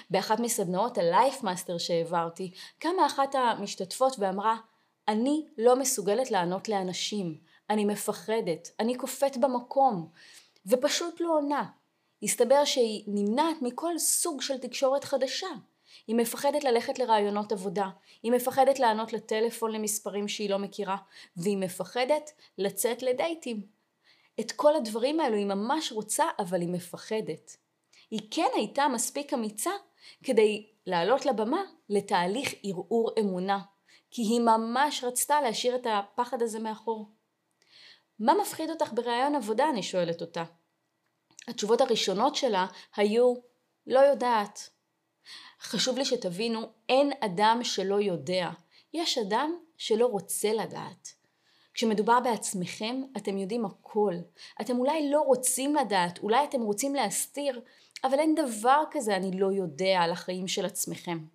באחת 0.09 0.39
מסדנאות 0.39 0.97
ה 0.97 1.06
Life 1.06 1.43
Master 1.43 1.77
שהעברתי, 1.77 2.51
קמה 2.79 3.05
אחת 3.05 3.35
המשתתפות 3.35 4.15
ואמרה, 4.19 4.57
אני 5.07 5.45
לא 5.57 5.75
מסוגלת 5.75 6.31
לענות 6.31 6.69
לאנשים, 6.69 7.37
אני 7.69 7.85
מפחדת, 7.85 8.71
אני 8.79 8.95
קופאת 8.95 9.37
במקום, 9.37 10.09
ופשוט 10.65 11.21
לא 11.21 11.37
עונה. 11.37 11.65
הסתבר 12.23 12.65
שהיא 12.65 13.03
נמנעת 13.07 13.61
מכל 13.61 13.97
סוג 13.97 14.41
של 14.41 14.57
תקשורת 14.57 15.03
חדשה. 15.03 15.47
היא 16.07 16.15
מפחדת 16.15 16.63
ללכת 16.63 16.99
לרעיונות 16.99 17.51
עבודה, 17.51 17.89
היא 18.23 18.31
מפחדת 18.31 18.79
לענות 18.79 19.13
לטלפון 19.13 19.71
למספרים 19.71 20.27
שהיא 20.27 20.49
לא 20.49 20.59
מכירה, 20.59 20.97
והיא 21.37 21.57
מפחדת 21.57 22.31
לצאת 22.57 23.03
לדייטים. 23.03 23.61
את 24.39 24.51
כל 24.51 24.75
הדברים 24.75 25.19
האלו 25.19 25.35
היא 25.35 25.45
ממש 25.45 25.91
רוצה, 25.91 26.25
אבל 26.39 26.61
היא 26.61 26.69
מפחדת. 26.69 27.57
היא 28.11 28.21
כן 28.31 28.47
הייתה 28.55 28.87
מספיק 28.87 29.33
אמיצה 29.33 29.71
כדי 30.23 30.67
לעלות 30.85 31.25
לבמה 31.25 31.61
לתהליך 31.89 32.53
ערעור 32.63 33.11
אמונה, 33.19 33.59
כי 34.11 34.21
היא 34.21 34.39
ממש 34.39 35.03
רצתה 35.03 35.41
להשאיר 35.41 35.75
את 35.75 35.87
הפחד 35.89 36.41
הזה 36.41 36.59
מאחור. 36.59 37.11
מה 38.19 38.33
מפחיד 38.41 38.69
אותך 38.69 38.93
בראיון 38.93 39.35
עבודה? 39.35 39.69
אני 39.69 39.83
שואלת 39.83 40.21
אותה. 40.21 40.43
התשובות 41.47 41.81
הראשונות 41.81 42.35
שלה 42.35 42.65
היו 42.95 43.33
לא 43.87 43.99
יודעת. 43.99 44.69
חשוב 45.61 45.97
לי 45.97 46.05
שתבינו, 46.05 46.61
אין 46.89 47.11
אדם 47.19 47.59
שלא 47.63 48.01
יודע. 48.01 48.49
יש 48.93 49.17
אדם 49.17 49.57
שלא 49.77 50.05
רוצה 50.05 50.53
לדעת. 50.53 51.13
כשמדובר 51.73 52.19
בעצמכם, 52.19 53.01
אתם 53.17 53.37
יודעים 53.37 53.65
הכל. 53.65 54.13
אתם 54.61 54.79
אולי 54.79 55.09
לא 55.09 55.21
רוצים 55.21 55.75
לדעת, 55.75 56.19
אולי 56.19 56.43
אתם 56.43 56.61
רוצים 56.61 56.95
להסתיר, 56.95 57.61
אבל 58.03 58.19
אין 58.19 58.35
דבר 58.35 58.83
כזה 58.91 59.15
אני 59.15 59.39
לא 59.39 59.51
יודע 59.51 59.99
על 59.99 60.11
החיים 60.11 60.47
של 60.47 60.65
עצמכם. 60.65 61.25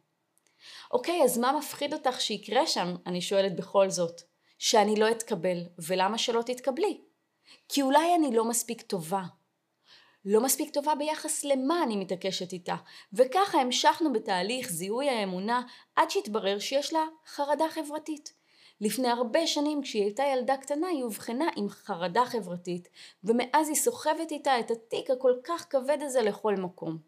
אוקיי, 0.91 1.23
אז 1.25 1.39
מה 1.39 1.53
מפחיד 1.59 1.95
אותך 1.95 2.21
שיקרה 2.21 2.67
שם? 2.67 2.95
אני 3.07 3.21
שואלת 3.21 3.57
בכל 3.57 3.91
זאת. 3.91 4.23
שאני 4.59 4.97
לא 4.97 5.11
אתקבל, 5.11 5.59
ולמה 5.79 6.19
שלא 6.19 6.43
תתקבלי? 6.43 7.01
כי 7.69 7.83
אולי 7.83 8.15
אני 8.15 8.37
לא 8.37 8.45
מספיק 8.45 8.83
טובה. 8.83 9.23
לא 10.25 10.41
מספיק 10.41 10.75
טובה 10.75 10.95
ביחס 10.95 11.45
למה 11.45 11.83
אני 11.83 11.97
מתעקשת 11.97 12.53
איתה, 12.53 12.77
וככה 13.13 13.61
המשכנו 13.61 14.13
בתהליך 14.13 14.71
זיהוי 14.71 15.09
האמונה 15.09 15.63
עד 15.97 16.11
שהתברר 16.11 16.59
שיש 16.59 16.93
לה 16.93 17.05
חרדה 17.27 17.65
חברתית. 17.71 18.33
לפני 18.81 19.09
הרבה 19.09 19.47
שנים 19.47 19.83
כשהיא 19.83 20.03
הייתה 20.03 20.23
ילדה 20.23 20.57
קטנה 20.57 20.87
היא 20.87 21.03
אובחנה 21.03 21.49
עם 21.57 21.69
חרדה 21.69 22.25
חברתית 22.27 22.89
ומאז 23.25 23.69
היא 23.69 23.77
סוחבת 23.77 24.31
איתה 24.31 24.61
את 24.61 24.71
התיק 24.71 25.11
הכל 25.11 25.33
כך 25.45 25.67
כבד 25.71 25.99
הזה 26.01 26.23
לכל 26.23 26.57
מקום. 26.57 26.99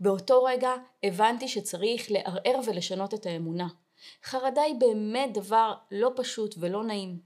באותו 0.00 0.44
רגע 0.44 0.74
הבנתי 1.02 1.48
שצריך 1.48 2.10
לערער 2.10 2.60
ולשנות 2.66 3.14
את 3.14 3.26
האמונה. 3.26 3.68
חרדה 4.24 4.62
היא 4.62 4.74
באמת 4.74 5.32
דבר 5.34 5.74
לא 5.90 6.10
פשוט 6.16 6.54
ולא 6.58 6.84
נעים. 6.84 7.18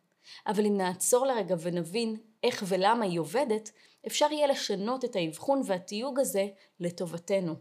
אבל 0.46 0.66
אם 0.66 0.76
נעצור 0.76 1.26
לרגע 1.26 1.54
ונבין 1.60 2.16
איך 2.44 2.64
ולמה 2.68 3.04
היא 3.04 3.20
עובדת, 3.20 3.70
אפשר 4.06 4.32
יהיה 4.32 4.46
לשנות 4.46 5.04
את 5.04 5.16
האבחון 5.16 5.62
והתיוג 5.64 6.20
הזה 6.20 6.46
לטובתנו. 6.80 7.54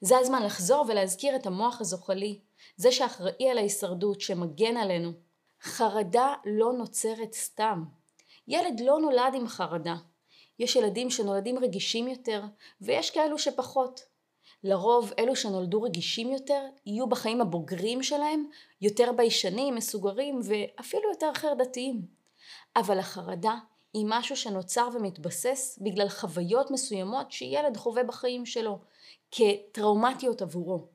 זה 0.00 0.18
הזמן 0.18 0.42
לחזור 0.42 0.84
ולהזכיר 0.88 1.36
את 1.36 1.46
המוח 1.46 1.80
הזוחלי, 1.80 2.40
זה 2.76 2.92
שאחראי 2.92 3.50
על 3.50 3.58
ההישרדות, 3.58 4.20
שמגן 4.20 4.76
עלינו. 4.76 5.12
חרדה 5.62 6.34
לא 6.44 6.72
נוצרת 6.72 7.32
סתם. 7.32 7.84
ילד 8.48 8.80
לא 8.80 8.98
נולד 8.98 9.34
עם 9.34 9.48
חרדה. 9.48 9.94
יש 10.58 10.76
ילדים 10.76 11.10
שנולדים 11.10 11.58
רגישים 11.58 12.08
יותר, 12.08 12.42
ויש 12.80 13.10
כאלו 13.10 13.38
שפחות. 13.38 14.00
לרוב 14.64 15.12
אלו 15.18 15.36
שנולדו 15.36 15.82
רגישים 15.82 16.32
יותר, 16.32 16.62
יהיו 16.86 17.06
בחיים 17.06 17.40
הבוגרים 17.40 18.02
שלהם 18.02 18.44
יותר 18.80 19.12
ביישנים, 19.12 19.74
מסוגרים 19.74 20.40
ואפילו 20.44 21.10
יותר 21.10 21.34
חרדתיים. 21.34 22.02
אבל 22.76 22.98
החרדה 22.98 23.54
היא 23.94 24.06
משהו 24.08 24.36
שנוצר 24.36 24.88
ומתבסס 24.94 25.78
בגלל 25.80 26.08
חוויות 26.08 26.70
מסוימות 26.70 27.32
שילד 27.32 27.76
חווה 27.76 28.04
בחיים 28.04 28.46
שלו, 28.46 28.78
כטראומטיות 29.30 30.42
עבורו. 30.42 30.86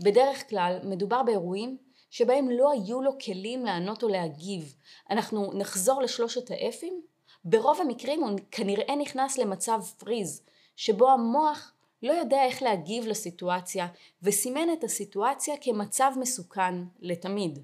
בדרך 0.00 0.50
כלל 0.50 0.78
מדובר 0.84 1.22
באירועים 1.22 1.76
שבהם 2.10 2.50
לא 2.50 2.70
היו 2.70 3.02
לו 3.02 3.18
כלים 3.24 3.64
לענות 3.64 4.02
או 4.02 4.08
להגיב. 4.08 4.74
אנחנו 5.10 5.52
נחזור 5.54 6.02
לשלושת 6.02 6.50
האפים. 6.50 7.02
ברוב 7.44 7.80
המקרים 7.80 8.22
הוא 8.22 8.38
כנראה 8.50 8.96
נכנס 8.96 9.38
למצב 9.38 9.80
פריז, 9.98 10.42
שבו 10.76 11.10
המוח 11.10 11.72
לא 12.02 12.12
יודע 12.12 12.44
איך 12.44 12.62
להגיב 12.62 13.06
לסיטואציה, 13.06 13.86
וסימן 14.22 14.72
את 14.72 14.84
הסיטואציה 14.84 15.54
כמצב 15.60 16.12
מסוכן 16.16 16.74
לתמיד. 17.00 17.58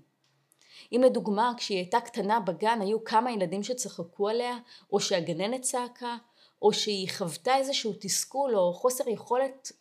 אם 0.92 1.02
לדוגמה 1.04 1.52
כשהיא 1.56 1.78
הייתה 1.78 2.00
קטנה 2.00 2.40
בגן 2.40 2.80
היו 2.80 3.04
כמה 3.04 3.32
ילדים 3.32 3.62
שצחקו 3.62 4.28
עליה, 4.28 4.58
או 4.92 5.00
שהגננת 5.00 5.62
צעקה, 5.62 6.16
או 6.62 6.72
שהיא 6.72 7.08
חוותה 7.16 7.56
איזשהו 7.56 7.92
תסכול 8.00 8.56
או 8.56 8.72
חוסר 8.74 9.08
יכולת 9.08 9.72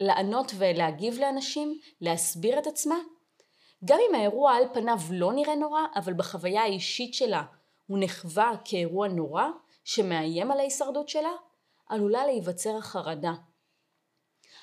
לענות 0.00 0.52
ולהגיב 0.58 1.18
לאנשים, 1.18 1.78
להסביר 2.00 2.58
את 2.58 2.66
עצמה, 2.66 2.98
גם 3.84 3.98
אם 4.08 4.14
האירוע 4.14 4.52
על 4.52 4.64
פניו 4.72 4.98
לא 5.10 5.32
נראה 5.32 5.54
נורא, 5.54 5.80
אבל 5.96 6.12
בחוויה 6.12 6.62
האישית 6.62 7.14
שלה 7.14 7.42
הוא 7.86 7.98
נחווה 8.00 8.52
כאירוע 8.64 9.08
נורא 9.08 9.44
שמאיים 9.84 10.50
על 10.50 10.58
ההישרדות 10.58 11.08
שלה, 11.08 11.32
עלולה 11.88 12.26
להיווצר 12.26 12.76
החרדה. 12.76 13.32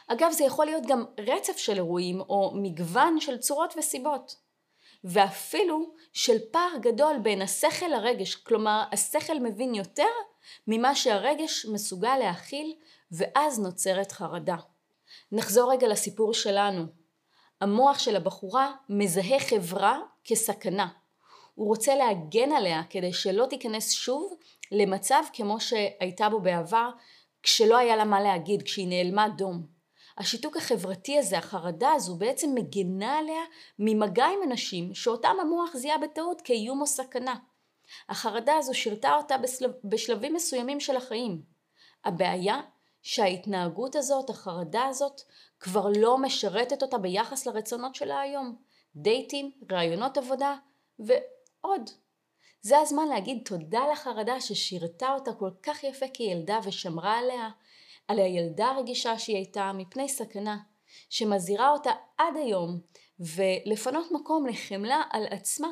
אגב, 0.08 0.32
זה 0.32 0.44
יכול 0.44 0.66
להיות 0.66 0.84
גם 0.88 1.06
רצף 1.18 1.58
של 1.58 1.74
אירועים 1.74 2.22
או 2.22 2.52
מגוון 2.56 3.20
של 3.20 3.38
צורות 3.38 3.74
וסיבות. 3.78 4.45
ואפילו 5.06 5.94
של 6.14 6.38
פער 6.52 6.78
גדול 6.82 7.18
בין 7.24 7.42
השכל 7.42 7.86
לרגש, 7.86 8.36
כלומר 8.36 8.84
השכל 8.92 9.40
מבין 9.40 9.76
יותר 9.76 10.04
ממה 10.68 10.96
שהרגש 10.96 11.66
מסוגל 11.66 12.18
להכיל 12.18 12.76
ואז 13.12 13.60
נוצרת 13.60 14.12
חרדה. 14.12 14.56
נחזור 15.32 15.72
רגע 15.72 15.88
לסיפור 15.88 16.34
שלנו. 16.34 16.86
המוח 17.62 18.00
של 18.00 18.16
הבחורה 18.16 18.72
מזהה 18.90 19.40
חברה 19.40 20.00
כסכנה. 20.24 20.88
הוא 21.56 21.68
רוצה 21.68 21.96
להגן 21.96 22.52
עליה 22.52 22.82
כדי 22.90 23.14
שלא 23.14 23.46
תיכנס 23.50 23.92
שוב 23.92 24.34
למצב 24.72 25.24
כמו 25.34 25.60
שהייתה 25.60 26.30
בו 26.30 26.40
בעבר 26.40 26.90
כשלא 27.44 27.78
היה 27.78 27.96
לה 27.96 28.04
מה 28.04 28.22
להגיד, 28.22 28.64
כשהיא 28.64 28.88
נעלמה 28.88 29.30
דום. 29.30 29.75
השיתוק 30.18 30.58
החברתי 30.58 31.18
הזה, 31.18 31.38
החרדה 31.38 31.92
הזו, 31.92 32.16
בעצם 32.16 32.56
מגנה 32.56 33.18
עליה 33.18 33.42
ממגע 33.80 34.26
עם 34.26 34.52
אנשים 34.52 34.94
שאותם 34.94 35.36
המוח 35.42 35.78
זיהה 35.78 35.98
בטעות 35.98 36.42
כאיום 36.42 36.82
או 36.82 36.88
סכנה. 36.88 37.36
החרדה 38.10 38.56
הזו 38.58 38.74
שירתה 38.74 39.16
אותה 39.16 39.38
בשלב, 39.38 39.72
בשלבים 39.84 40.34
מסוימים 40.34 40.80
של 40.80 40.98
החיים. 40.98 41.42
הבעיה 42.06 42.62
שההתנהגות 43.02 43.96
הזאת, 43.96 44.30
החרדה 44.30 44.86
הזאת, 44.86 45.22
כבר 45.60 45.88
לא 45.98 46.18
משרתת 46.18 46.84
אותה 46.84 46.98
ביחס 46.98 47.46
לרצונות 47.46 47.96
שלה 47.96 48.20
היום. 48.20 48.56
דייטים, 48.96 49.52
רעיונות 49.72 50.18
עבודה 50.18 50.56
ועוד. 51.00 51.90
זה 52.62 52.80
הזמן 52.80 53.08
להגיד 53.08 53.42
תודה 53.46 53.88
לחרדה 53.92 54.42
ששירתה 54.42 55.14
אותה 55.14 55.34
כל 55.34 55.50
כך 55.64 55.84
יפה 55.84 56.06
כילדה 56.14 56.60
ושמרה 56.64 57.18
עליה, 57.18 57.50
על 58.08 58.20
הילדה 58.20 58.68
הרגישה 58.68 59.20
שהיא 59.20 59.36
הייתה 59.36 59.72
מפני 59.74 60.10
סכנה, 60.10 60.58
שמזהירה 61.10 61.70
אותה 61.70 61.92
עד 62.18 62.38
היום, 62.38 62.80
ולפנות 63.20 64.12
מקום 64.12 64.48
לחמלה 64.48 65.02
על 65.12 65.26
עצמה, 65.30 65.68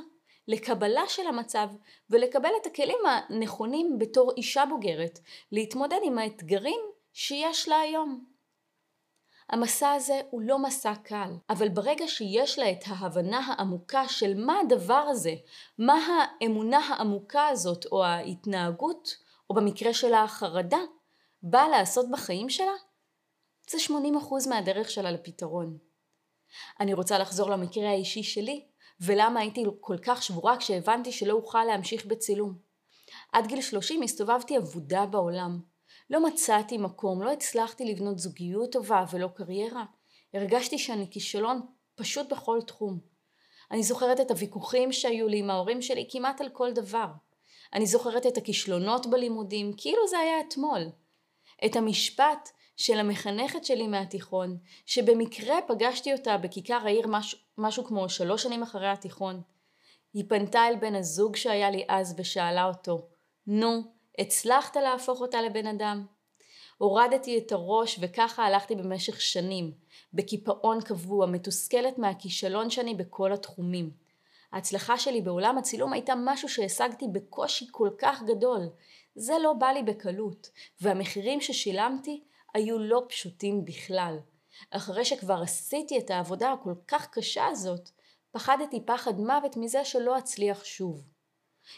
לקבלה 0.47 1.07
של 1.07 1.27
המצב, 1.27 1.67
ולקבל 2.09 2.49
את 2.61 2.65
הכלים 2.65 2.99
הנכונים 3.05 3.97
בתור 3.99 4.31
אישה 4.37 4.63
בוגרת, 4.69 5.19
להתמודד 5.51 5.99
עם 6.03 6.17
האתגרים 6.17 6.79
שיש 7.13 7.67
לה 7.67 7.79
היום. 7.79 8.25
המסע 9.49 9.91
הזה 9.91 10.21
הוא 10.29 10.41
לא 10.41 10.59
מסע 10.59 10.93
קל, 10.95 11.31
אבל 11.49 11.69
ברגע 11.69 12.07
שיש 12.07 12.59
לה 12.59 12.71
את 12.71 12.83
ההבנה 12.87 13.39
העמוקה 13.39 14.07
של 14.07 14.45
מה 14.45 14.59
הדבר 14.59 15.05
הזה, 15.09 15.33
מה 15.77 15.93
האמונה 16.41 16.77
העמוקה 16.77 17.47
הזאת 17.47 17.85
או 17.85 18.03
ההתנהגות, 18.03 19.17
או 19.49 19.55
במקרה 19.55 19.93
שלה 19.93 20.23
החרדה, 20.23 20.79
באה 21.43 21.69
לעשות 21.69 22.05
בחיים 22.12 22.50
שלה, 22.50 22.73
זה 23.69 23.77
80% 23.77 24.50
מהדרך 24.50 24.89
שלה 24.89 25.12
לפתרון. 25.12 25.77
אני 26.79 26.93
רוצה 26.93 27.17
לחזור 27.17 27.50
למקרה 27.50 27.89
האישי 27.89 28.23
שלי, 28.23 28.65
ולמה 29.01 29.39
הייתי 29.39 29.63
כל 29.79 29.97
כך 30.03 30.23
שבורה 30.23 30.57
כשהבנתי 30.57 31.12
שלא 31.12 31.33
אוכל 31.33 31.63
להמשיך 31.63 32.05
בצילום. 32.05 32.57
עד 33.31 33.47
גיל 33.47 33.62
30 33.62 34.03
הסתובבתי 34.03 34.57
אבודה 34.57 35.05
בעולם. 35.05 35.62
לא 36.09 36.25
מצאתי 36.25 36.77
מקום, 36.77 37.23
לא 37.23 37.31
הצלחתי 37.31 37.85
לבנות 37.85 38.19
זוגיות 38.19 38.71
טובה 38.71 39.05
ולא 39.12 39.27
קריירה. 39.27 39.85
הרגשתי 40.33 40.77
שאני 40.77 41.07
כישלון 41.12 41.62
פשוט 41.95 42.31
בכל 42.31 42.59
תחום. 42.67 43.00
אני 43.71 43.83
זוכרת 43.83 44.19
את 44.19 44.31
הוויכוחים 44.31 44.91
שהיו 44.91 45.27
לי 45.27 45.39
עם 45.39 45.50
ההורים 45.50 45.81
שלי 45.81 46.07
כמעט 46.12 46.41
על 46.41 46.50
כל 46.50 46.71
דבר. 46.71 47.07
אני 47.73 47.85
זוכרת 47.85 48.25
את 48.25 48.38
הכישלונות 48.38 49.07
בלימודים 49.07 49.73
כאילו 49.77 50.07
זה 50.07 50.17
היה 50.17 50.39
אתמול. 50.39 51.02
את 51.65 51.75
המשפט 51.75 52.50
של 52.77 53.00
המחנכת 53.00 53.65
שלי 53.65 53.88
מהתיכון, 53.88 54.58
שבמקרה 54.86 55.55
פגשתי 55.67 56.13
אותה 56.13 56.38
בכיכר 56.38 56.79
העיר 56.86 57.08
מש, 57.08 57.36
משהו 57.58 57.84
כמו 57.84 58.10
שלוש 58.10 58.43
שנים 58.43 58.63
אחרי 58.63 58.88
התיכון. 58.88 59.41
היא 60.13 60.24
פנתה 60.29 60.67
אל 60.67 60.75
בן 60.75 60.96
הזוג 60.96 61.36
שהיה 61.36 61.70
לי 61.70 61.86
אז 61.88 62.15
ושאלה 62.17 62.65
אותו, 62.65 63.08
נו, 63.48 63.82
הצלחת 64.20 64.75
להפוך 64.75 65.22
אותה 65.22 65.41
לבן 65.41 65.67
אדם? 65.67 66.05
הורדתי 66.77 67.38
את 67.38 67.51
הראש 67.51 68.00
וככה 68.01 68.46
הלכתי 68.46 68.75
במשך 68.75 69.22
שנים, 69.22 69.72
בקיפאון 70.13 70.82
קבוע, 70.82 71.25
מתוסכלת 71.25 71.98
מהכישלון 71.98 72.70
שאני 72.70 72.96
בכל 72.96 73.34
התחומים. 73.34 73.91
ההצלחה 74.51 74.98
שלי 74.98 75.22
בעולם 75.22 75.58
הצילום 75.58 75.93
הייתה 75.93 76.13
משהו 76.25 76.50
שהשגתי 76.50 77.05
בקושי 77.08 77.67
כל 77.72 77.89
כך 77.98 78.24
גדול. 78.24 78.70
זה 79.15 79.34
לא 79.43 79.53
בא 79.53 79.67
לי 79.67 79.84
בקלות, 79.84 80.50
והמחירים 80.82 81.41
ששילמתי 81.41 82.24
היו 82.53 82.79
לא 82.79 83.05
פשוטים 83.10 83.65
בכלל. 83.65 84.17
אחרי 84.72 85.05
שכבר 85.05 85.41
עשיתי 85.41 85.98
את 85.98 86.10
העבודה 86.10 86.51
הכל 86.51 86.74
כך 86.88 87.08
קשה 87.10 87.46
הזאת, 87.46 87.89
פחדתי 88.32 88.86
פחד 88.86 89.20
מוות 89.20 89.57
מזה 89.57 89.85
שלא 89.85 90.18
אצליח 90.18 90.64
שוב. 90.64 91.03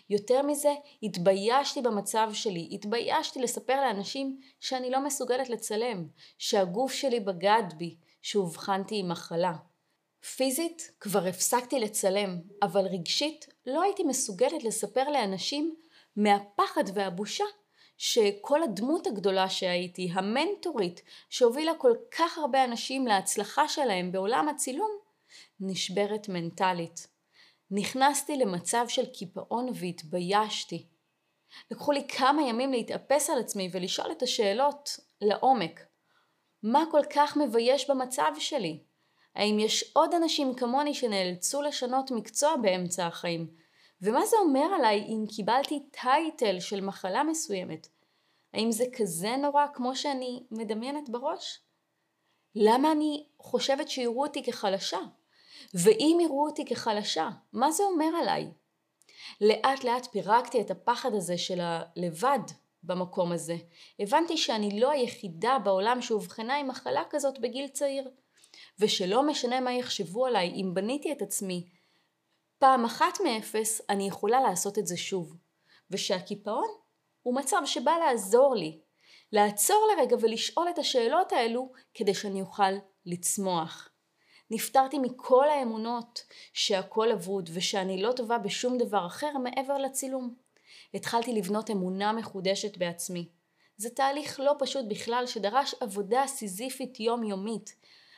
יותר 0.10 0.42
מזה, 0.42 0.74
התביישתי 1.04 1.82
במצב 1.82 2.30
שלי, 2.34 2.70
התביישתי 2.72 3.42
לספר 3.42 3.76
לאנשים 3.76 4.40
שאני 4.60 4.90
לא 4.90 5.06
מסוגלת 5.06 5.50
לצלם, 5.50 6.08
שהגוף 6.38 6.94
שלי 6.94 7.20
בגד 7.20 7.64
בי, 7.78 7.98
שאובחנתי 8.22 9.00
עם 9.00 9.10
מחלה. 9.10 9.54
פיזית 10.36 10.92
כבר 11.00 11.26
הפסקתי 11.28 11.80
לצלם, 11.80 12.42
אבל 12.62 12.82
רגשית 12.82 13.48
לא 13.66 13.82
הייתי 13.82 14.04
מסוגלת 14.04 14.64
לספר 14.64 15.10
לאנשים 15.10 15.76
מהפחד 16.16 16.84
והבושה 16.94 17.44
שכל 17.98 18.64
הדמות 18.64 19.08
הגדולה 19.08 19.50
שהייתי, 19.50 20.10
המנטורית 20.14 21.02
שהובילה 21.30 21.72
כל 21.78 21.94
כך 22.18 22.38
הרבה 22.38 22.64
אנשים 22.64 23.08
להצלחה 23.08 23.68
שלהם 23.68 24.12
בעולם 24.12 24.50
הצילום, 24.50 24.92
נשברת 25.60 26.30
מנטלית. 26.30 27.08
נכנסתי 27.72 28.38
למצב 28.38 28.86
של 28.88 29.06
קיפאון 29.06 29.70
והתביישתי. 29.76 30.86
לקחו 31.72 31.92
לי 31.92 32.08
כמה 32.08 32.42
ימים 32.42 32.72
להתאפס 32.72 33.30
על 33.30 33.40
עצמי 33.40 33.70
ולשאול 33.72 34.12
את 34.12 34.22
השאלות 34.24 35.00
לעומק. 35.22 35.86
מה 36.64 36.84
כל 36.92 37.02
כך 37.10 37.38
מבייש 37.38 37.90
במצב 37.90 38.32
שלי? 38.40 38.84
האם 39.36 39.60
יש 39.60 39.92
עוד 39.94 40.14
אנשים 40.14 40.56
כמוני 40.56 40.94
שנאלצו 40.94 41.62
לשנות 41.62 42.12
מקצוע 42.12 42.56
באמצע 42.56 43.08
החיים? 43.08 43.48
ומה 44.06 44.26
זה 44.26 44.38
אומר 44.38 44.66
עליי 44.76 45.06
אם 45.08 45.26
קיבלתי 45.36 45.80
טייטל 46.02 46.60
של 46.60 46.82
מחלה 46.82 47.24
מסוימת? 47.24 47.88
האם 48.54 48.72
זה 48.72 48.86
כזה 48.98 49.36
נורא 49.36 49.66
כמו 49.74 49.96
שאני 49.96 50.44
מדמיינת 50.52 51.10
בראש? 51.10 51.60
למה 52.56 52.92
אני 52.92 53.26
חושבת 53.40 53.90
שיראו 53.90 54.24
אותי 54.24 54.44
כחלשה? 54.44 55.00
ואם 55.74 56.18
יראו 56.22 56.48
אותי 56.48 56.66
כחלשה, 56.66 57.30
מה 57.54 57.72
זה 57.72 57.84
אומר 57.84 58.18
עליי? 58.22 58.52
לאט 59.42 59.84
לאט 59.84 60.06
פירקתי 60.12 60.62
את 60.62 60.72
הפחד 60.72 61.14
הזה 61.14 61.38
של 61.38 61.60
הלבד 61.62 62.40
במקום 62.84 63.32
הזה. 63.32 63.56
הבנתי 64.00 64.38
שאני 64.38 64.80
לא 64.80 64.92
היחידה 64.92 65.58
בעולם 65.64 66.02
שאובחנה 66.02 66.56
עם 66.56 66.68
מחלה 66.68 67.04
כזאת 67.10 67.40
בגיל 67.40 67.68
צעיר. 67.68 68.10
ושלא 68.80 69.24
משנה 69.24 69.60
מה 69.60 69.74
יחשבו 69.74 70.26
עליי, 70.26 70.52
אם 70.52 70.72
בניתי 70.74 71.12
את 71.12 71.22
עצמי 71.22 71.68
פעם 72.60 72.86
אחת 72.86 73.18
מאפס, 73.24 73.82
אני 73.90 74.08
יכולה 74.08 74.42
לעשות 74.42 74.80
את 74.80 74.88
זה 74.88 74.98
שוב. 74.98 75.36
ושהקיפאון 75.92 76.68
הוא 77.24 77.36
מצב 77.36 77.62
שבא 77.66 77.92
לעזור 77.92 78.56
לי. 78.56 78.80
לעצור 79.32 79.88
לרגע 79.92 80.16
ולשאול 80.20 80.70
את 80.70 80.80
השאלות 80.80 81.32
האלו 81.32 81.72
כדי 81.94 82.14
שאני 82.14 82.42
אוכל 82.42 82.72
לצמוח. 83.06 83.90
נפטרתי 84.52 85.00
מכל 85.00 85.50
האמונות 85.50 86.24
שהכל 86.54 87.12
אבוד 87.12 87.50
ושאני 87.54 88.02
לא 88.02 88.12
טובה 88.12 88.38
בשום 88.38 88.78
דבר 88.78 89.08
אחר 89.08 89.38
מעבר 89.38 89.78
לצילום. 89.78 90.36
התחלתי 90.94 91.34
לבנות 91.34 91.70
אמונה 91.70 92.14
מחודשת 92.14 92.78
בעצמי. 92.78 93.30
זה 93.78 93.90
תהליך 93.90 94.40
לא 94.40 94.56
פשוט 94.60 94.86
בכלל 94.90 95.26
שדרש 95.28 95.76
עבודה 95.80 96.28
סיזיפית 96.28 97.00
יומיומית. 97.00 97.76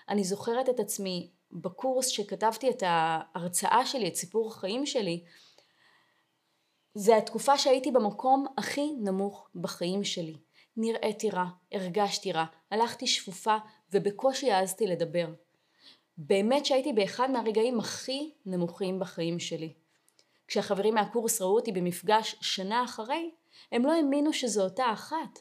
אני 0.09 0.23
זוכרת 0.23 0.69
את 0.69 0.79
עצמי 0.79 1.31
בקורס 1.51 2.07
שכתבתי 2.07 2.69
את 2.69 2.83
ההרצאה 2.85 3.85
שלי, 3.85 4.07
את 4.07 4.15
סיפור 4.15 4.47
החיים 4.47 4.85
שלי, 4.85 5.23
זה 6.93 7.17
התקופה 7.17 7.57
שהייתי 7.57 7.91
במקום 7.91 8.45
הכי 8.57 8.91
נמוך 8.91 9.49
בחיים 9.55 10.03
שלי. 10.03 10.37
נראיתי 10.77 11.29
רע, 11.29 11.45
הרגשתי 11.71 12.31
רע, 12.31 12.45
הלכתי 12.71 13.07
שפופה 13.07 13.57
ובקושי 13.91 14.51
העזתי 14.51 14.87
לדבר. 14.87 15.27
באמת 16.17 16.65
שהייתי 16.65 16.93
באחד 16.93 17.31
מהרגעים 17.31 17.79
הכי 17.79 18.31
נמוכים 18.45 18.99
בחיים 18.99 19.39
שלי. 19.39 19.73
כשהחברים 20.47 20.93
מהקורס 20.93 21.41
ראו 21.41 21.55
אותי 21.55 21.71
במפגש 21.71 22.35
שנה 22.41 22.83
אחרי, 22.83 23.31
הם 23.71 23.85
לא 23.85 23.93
האמינו 23.93 24.33
שזו 24.33 24.63
אותה 24.63 24.93
אחת. 24.93 25.39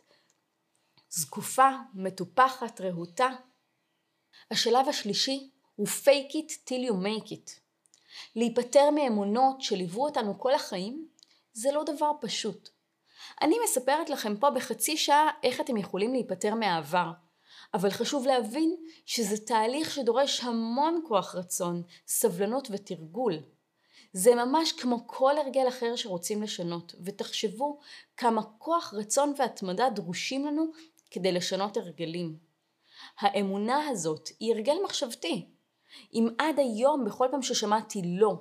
זקופה, 1.10 1.70
מטופחת, 1.94 2.80
רהוטה. 2.80 3.28
השלב 4.50 4.88
השלישי 4.88 5.50
הוא 5.76 5.86
fake 5.86 6.32
it 6.32 6.52
till 6.68 6.90
you 6.90 6.92
make 6.92 7.30
it. 7.30 7.50
להיפטר 8.36 8.90
מאמונות 8.90 9.60
שליוו 9.60 10.04
אותנו 10.04 10.38
כל 10.38 10.54
החיים 10.54 11.08
זה 11.52 11.72
לא 11.72 11.84
דבר 11.84 12.10
פשוט. 12.20 12.68
אני 13.42 13.56
מספרת 13.64 14.10
לכם 14.10 14.36
פה 14.36 14.50
בחצי 14.50 14.96
שעה 14.96 15.30
איך 15.42 15.60
אתם 15.60 15.76
יכולים 15.76 16.12
להיפטר 16.12 16.54
מהעבר, 16.54 17.10
אבל 17.74 17.90
חשוב 17.90 18.26
להבין 18.26 18.76
שזה 19.06 19.46
תהליך 19.46 19.90
שדורש 19.90 20.40
המון 20.40 21.00
כוח 21.08 21.34
רצון, 21.34 21.82
סבלנות 22.06 22.68
ותרגול. 22.70 23.34
זה 24.12 24.34
ממש 24.34 24.72
כמו 24.72 25.06
כל 25.06 25.38
הרגל 25.38 25.68
אחר 25.68 25.96
שרוצים 25.96 26.42
לשנות, 26.42 26.94
ותחשבו 27.04 27.78
כמה 28.16 28.42
כוח 28.42 28.94
רצון 28.94 29.34
והתמדה 29.38 29.90
דרושים 29.90 30.46
לנו 30.46 30.66
כדי 31.10 31.32
לשנות 31.32 31.76
הרגלים. 31.76 32.36
האמונה 33.18 33.88
הזאת 33.88 34.28
היא 34.40 34.54
הרגל 34.54 34.76
מחשבתי. 34.84 35.55
אם 36.14 36.28
עד 36.38 36.58
היום 36.58 37.04
בכל 37.04 37.28
פעם 37.30 37.42
ששמעתי 37.42 38.02
לא, 38.04 38.36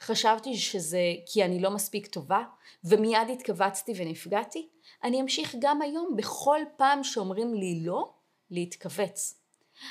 חשבתי 0.00 0.56
שזה 0.56 1.00
כי 1.26 1.44
אני 1.44 1.60
לא 1.60 1.70
מספיק 1.70 2.06
טובה, 2.06 2.42
ומיד 2.84 3.30
התכווצתי 3.32 3.92
ונפגעתי, 3.96 4.68
אני 5.04 5.20
אמשיך 5.20 5.56
גם 5.60 5.82
היום 5.82 6.16
בכל 6.16 6.60
פעם 6.76 7.04
שאומרים 7.04 7.54
לי 7.54 7.82
לא, 7.84 8.10
להתכווץ. 8.50 9.40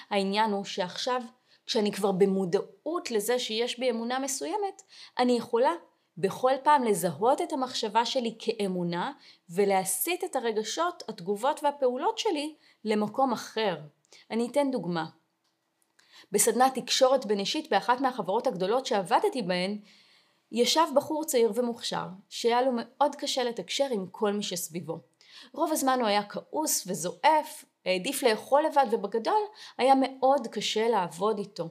העניין 0.10 0.52
הוא 0.52 0.66
שעכשיו, 0.66 1.22
כשאני 1.66 1.92
כבר 1.92 2.12
במודעות 2.12 3.12
לזה 3.12 3.40
שיש 3.40 3.80
בי 3.80 3.90
אמונה 3.90 4.20
מסוימת, 4.20 4.82
אני 5.20 5.38
יכולה 5.38 5.72
בכל 6.18 6.52
פעם 6.64 6.84
לזהות 6.84 7.42
את 7.42 7.54
המחשבה 7.54 8.06
שלי 8.06 8.36
כאמונה 8.40 9.12
ולהסיט 9.50 10.24
את 10.24 10.36
הרגשות, 10.36 11.04
התגובות 11.08 11.64
והפעולות 11.64 12.18
שלי 12.18 12.56
למקום 12.86 13.32
אחר. 13.32 13.78
אני 14.32 14.48
אתן 14.48 14.72
דוגמה. 14.72 15.06
בסדנת 16.32 16.80
תקשורת 16.80 17.26
בין 17.26 17.40
אישית 17.40 17.70
באחת 17.70 18.02
מהחברות 18.02 18.48
הגדולות 18.48 18.86
שעבדתי 18.86 19.42
בהן, 19.42 19.80
ישב 20.52 20.86
בחור 20.96 21.24
צעיר 21.24 21.52
ומוכשר, 21.56 22.06
שהיה 22.30 22.62
לו 22.62 22.72
מאוד 22.76 23.16
קשה 23.16 23.44
לתקשר 23.44 23.88
עם 23.92 24.08
כל 24.12 24.34
מי 24.34 24.44
שסביבו. 24.44 25.00
רוב 25.54 25.72
הזמן 25.72 26.00
הוא 26.00 26.08
היה 26.08 26.24
כעוס 26.24 26.84
וזועף, 26.88 27.66
העדיף 27.86 28.24
לאכול 28.24 28.64
לבד 28.66 28.86
ובגדול 28.92 29.42
היה 29.78 29.94
מאוד 29.96 30.48
קשה 30.48 30.88
לעבוד 30.88 31.38
איתו. 31.38 31.70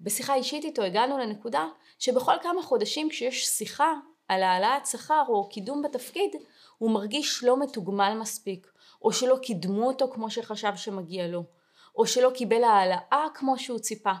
בשיחה 0.00 0.34
אישית 0.34 0.64
איתו 0.64 0.82
הגענו 0.82 1.18
לנקודה 1.18 1.66
שבכל 1.98 2.34
כמה 2.42 2.62
חודשים 2.62 3.08
כשיש 3.08 3.46
שיחה 3.46 3.92
על 4.28 4.42
העלאת 4.42 4.86
שכר 4.86 5.22
או 5.28 5.48
קידום 5.48 5.82
בתפקיד, 5.82 6.30
הוא 6.78 6.90
מרגיש 6.90 7.44
לא 7.44 7.60
מתוגמל 7.60 8.14
מספיק, 8.20 8.72
או 9.02 9.12
שלא 9.12 9.36
קידמו 9.42 9.86
אותו 9.86 10.10
כמו 10.12 10.30
שחשב 10.30 10.72
שמגיע 10.76 11.26
לו, 11.26 11.44
או 11.96 12.06
שלא 12.06 12.30
קיבל 12.34 12.64
העלאה 12.64 13.26
כמו 13.34 13.58
שהוא 13.58 13.78
ציפה. 13.78 14.12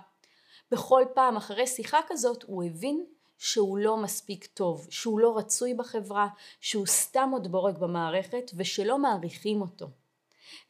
בכל 0.70 1.04
פעם 1.14 1.36
אחרי 1.36 1.66
שיחה 1.66 2.00
כזאת 2.08 2.42
הוא 2.42 2.64
הבין 2.64 3.04
שהוא 3.38 3.78
לא 3.78 3.96
מספיק 3.96 4.46
טוב, 4.46 4.86
שהוא 4.90 5.20
לא 5.20 5.36
רצוי 5.38 5.74
בחברה, 5.74 6.28
שהוא 6.60 6.86
סתם 6.86 7.30
עוד 7.32 7.52
בורג 7.52 7.78
במערכת 7.78 8.50
ושלא 8.56 8.98
מעריכים 8.98 9.60
אותו. 9.60 9.86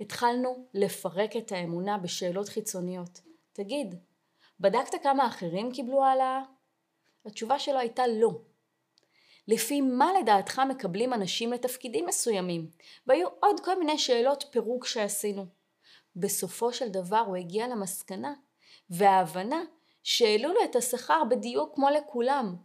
התחלנו 0.00 0.66
לפרק 0.74 1.36
את 1.36 1.52
האמונה 1.52 1.98
בשאלות 1.98 2.48
חיצוניות. 2.48 3.20
תגיד, 3.52 3.94
בדקת 4.60 5.02
כמה 5.02 5.26
אחרים 5.26 5.72
קיבלו 5.72 6.04
העלאה? 6.04 6.42
התשובה 7.26 7.58
שלו 7.58 7.78
הייתה 7.78 8.06
לא. 8.06 8.40
לפי 9.48 9.80
מה 9.80 10.10
לדעתך 10.20 10.62
מקבלים 10.68 11.12
אנשים 11.12 11.52
לתפקידים 11.52 12.06
מסוימים? 12.06 12.70
והיו 13.06 13.28
עוד 13.40 13.60
כל 13.60 13.78
מיני 13.78 13.98
שאלות 13.98 14.44
פירוק 14.50 14.86
שעשינו. 14.86 15.46
בסופו 16.16 16.72
של 16.72 16.88
דבר 16.88 17.18
הוא 17.18 17.36
הגיע 17.36 17.68
למסקנה 17.68 18.34
וההבנה 18.90 19.62
שהעלו 20.02 20.52
לו 20.52 20.64
את 20.64 20.76
השכר 20.76 21.22
בדיוק 21.30 21.74
כמו 21.74 21.90
לכולם. 21.90 22.56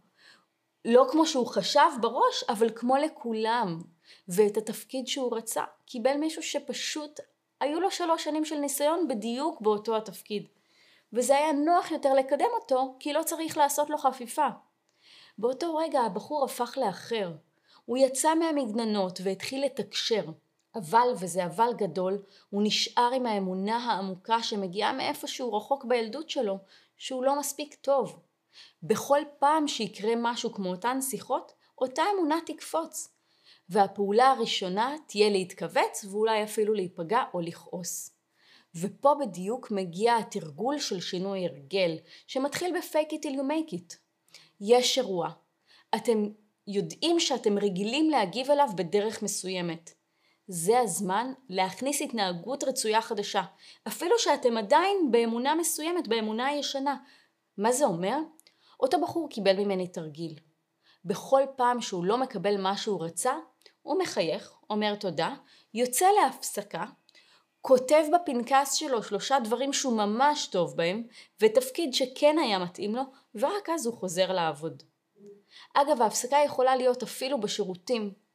לא 0.84 1.06
כמו 1.10 1.26
שהוא 1.26 1.46
חשב 1.46 1.90
בראש, 2.00 2.44
אבל 2.48 2.70
כמו 2.74 2.96
לכולם. 2.96 3.82
ואת 4.28 4.56
התפקיד 4.56 5.06
שהוא 5.06 5.36
רצה 5.36 5.64
קיבל 5.86 6.16
מישהו 6.16 6.42
שפשוט 6.42 7.20
היו 7.60 7.80
לו 7.80 7.90
שלוש 7.90 8.24
שנים 8.24 8.44
של 8.44 8.58
ניסיון 8.58 9.08
בדיוק 9.08 9.60
באותו 9.60 9.96
התפקיד. 9.96 10.48
וזה 11.12 11.36
היה 11.36 11.52
נוח 11.52 11.90
יותר 11.90 12.14
לקדם 12.14 12.48
אותו, 12.60 12.96
כי 13.00 13.12
לא 13.12 13.22
צריך 13.22 13.56
לעשות 13.56 13.90
לו 13.90 13.98
חפיפה. 13.98 14.48
באותו 15.38 15.76
רגע 15.76 16.00
הבחור 16.00 16.44
הפך 16.44 16.78
לאחר. 16.80 17.32
הוא 17.84 17.98
יצא 17.98 18.34
מהמגננות 18.34 19.18
והתחיל 19.22 19.64
לתקשר. 19.64 20.24
אבל, 20.74 21.08
וזה 21.20 21.46
אבל 21.46 21.70
גדול, 21.76 22.22
הוא 22.50 22.62
נשאר 22.64 23.10
עם 23.14 23.26
האמונה 23.26 23.76
העמוקה 23.76 24.42
שמגיעה 24.42 24.92
מאיפשהו 24.92 25.54
רחוק 25.54 25.84
בילדות 25.84 26.30
שלו, 26.30 26.58
שהוא 26.96 27.24
לא 27.24 27.38
מספיק 27.38 27.74
טוב. 27.74 28.20
בכל 28.82 29.20
פעם 29.38 29.68
שיקרה 29.68 30.12
משהו 30.16 30.52
כמו 30.52 30.70
אותן 30.70 31.00
שיחות, 31.00 31.52
אותה 31.78 32.02
אמונה 32.14 32.36
תקפוץ. 32.46 33.14
והפעולה 33.68 34.30
הראשונה 34.30 34.94
תהיה 35.06 35.30
להתכווץ 35.30 36.04
ואולי 36.10 36.44
אפילו 36.44 36.74
להיפגע 36.74 37.22
או 37.34 37.40
לכעוס. 37.40 38.10
ופה 38.74 39.14
בדיוק 39.20 39.70
מגיע 39.70 40.16
התרגול 40.16 40.78
של 40.78 41.00
שינוי 41.00 41.46
הרגל, 41.46 41.96
שמתחיל 42.26 42.74
ב-fake 42.78 43.12
it 43.12 43.26
till 43.26 43.34
you 43.34 43.42
make 43.42 43.72
it. 43.72 43.94
יש 44.60 44.98
אירוע. 44.98 45.30
אתם 45.96 46.28
יודעים 46.66 47.20
שאתם 47.20 47.58
רגילים 47.58 48.10
להגיב 48.10 48.50
אליו 48.50 48.68
בדרך 48.76 49.22
מסוימת. 49.22 49.97
זה 50.48 50.80
הזמן 50.80 51.32
להכניס 51.48 52.02
התנהגות 52.02 52.64
רצויה 52.64 53.02
חדשה, 53.02 53.42
אפילו 53.88 54.18
שאתם 54.18 54.56
עדיין 54.56 55.10
באמונה 55.10 55.54
מסוימת, 55.54 56.08
באמונה 56.08 56.46
הישנה. 56.46 56.96
מה 57.58 57.72
זה 57.72 57.84
אומר? 57.84 58.18
אותו 58.80 59.00
בחור 59.00 59.28
קיבל 59.28 59.56
ממני 59.56 59.88
תרגיל. 59.88 60.34
בכל 61.04 61.42
פעם 61.56 61.80
שהוא 61.80 62.04
לא 62.04 62.18
מקבל 62.18 62.60
מה 62.60 62.76
שהוא 62.76 63.04
רצה, 63.04 63.32
הוא 63.82 63.98
מחייך, 64.02 64.52
אומר 64.70 64.94
תודה, 64.94 65.34
יוצא 65.74 66.06
להפסקה, 66.22 66.84
כותב 67.60 68.04
בפנקס 68.14 68.74
שלו 68.74 69.02
שלושה 69.02 69.40
דברים 69.40 69.72
שהוא 69.72 69.96
ממש 69.96 70.46
טוב 70.46 70.76
בהם, 70.76 71.02
ותפקיד 71.40 71.94
שכן 71.94 72.36
היה 72.38 72.58
מתאים 72.58 72.94
לו, 72.94 73.02
ורק 73.34 73.68
אז 73.68 73.86
הוא 73.86 73.94
חוזר 73.94 74.32
לעבוד. 74.32 74.82
אגב, 75.74 76.02
ההפסקה 76.02 76.36
יכולה 76.44 76.76
להיות 76.76 77.02
אפילו 77.02 77.40
בשירותים. 77.40 78.27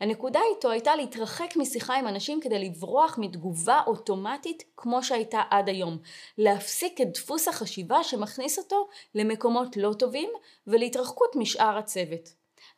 הנקודה 0.00 0.40
איתו 0.54 0.70
הייתה 0.70 0.96
להתרחק 0.96 1.56
משיחה 1.56 1.96
עם 1.96 2.08
אנשים 2.08 2.40
כדי 2.40 2.58
לברוח 2.58 3.18
מתגובה 3.18 3.80
אוטומטית 3.86 4.62
כמו 4.76 5.02
שהייתה 5.02 5.42
עד 5.50 5.68
היום. 5.68 5.98
להפסיק 6.38 7.00
את 7.00 7.12
דפוס 7.12 7.48
החשיבה 7.48 8.04
שמכניס 8.04 8.58
אותו 8.58 8.88
למקומות 9.14 9.76
לא 9.76 9.92
טובים 9.98 10.30
ולהתרחקות 10.66 11.36
משאר 11.36 11.78
הצוות. 11.78 12.28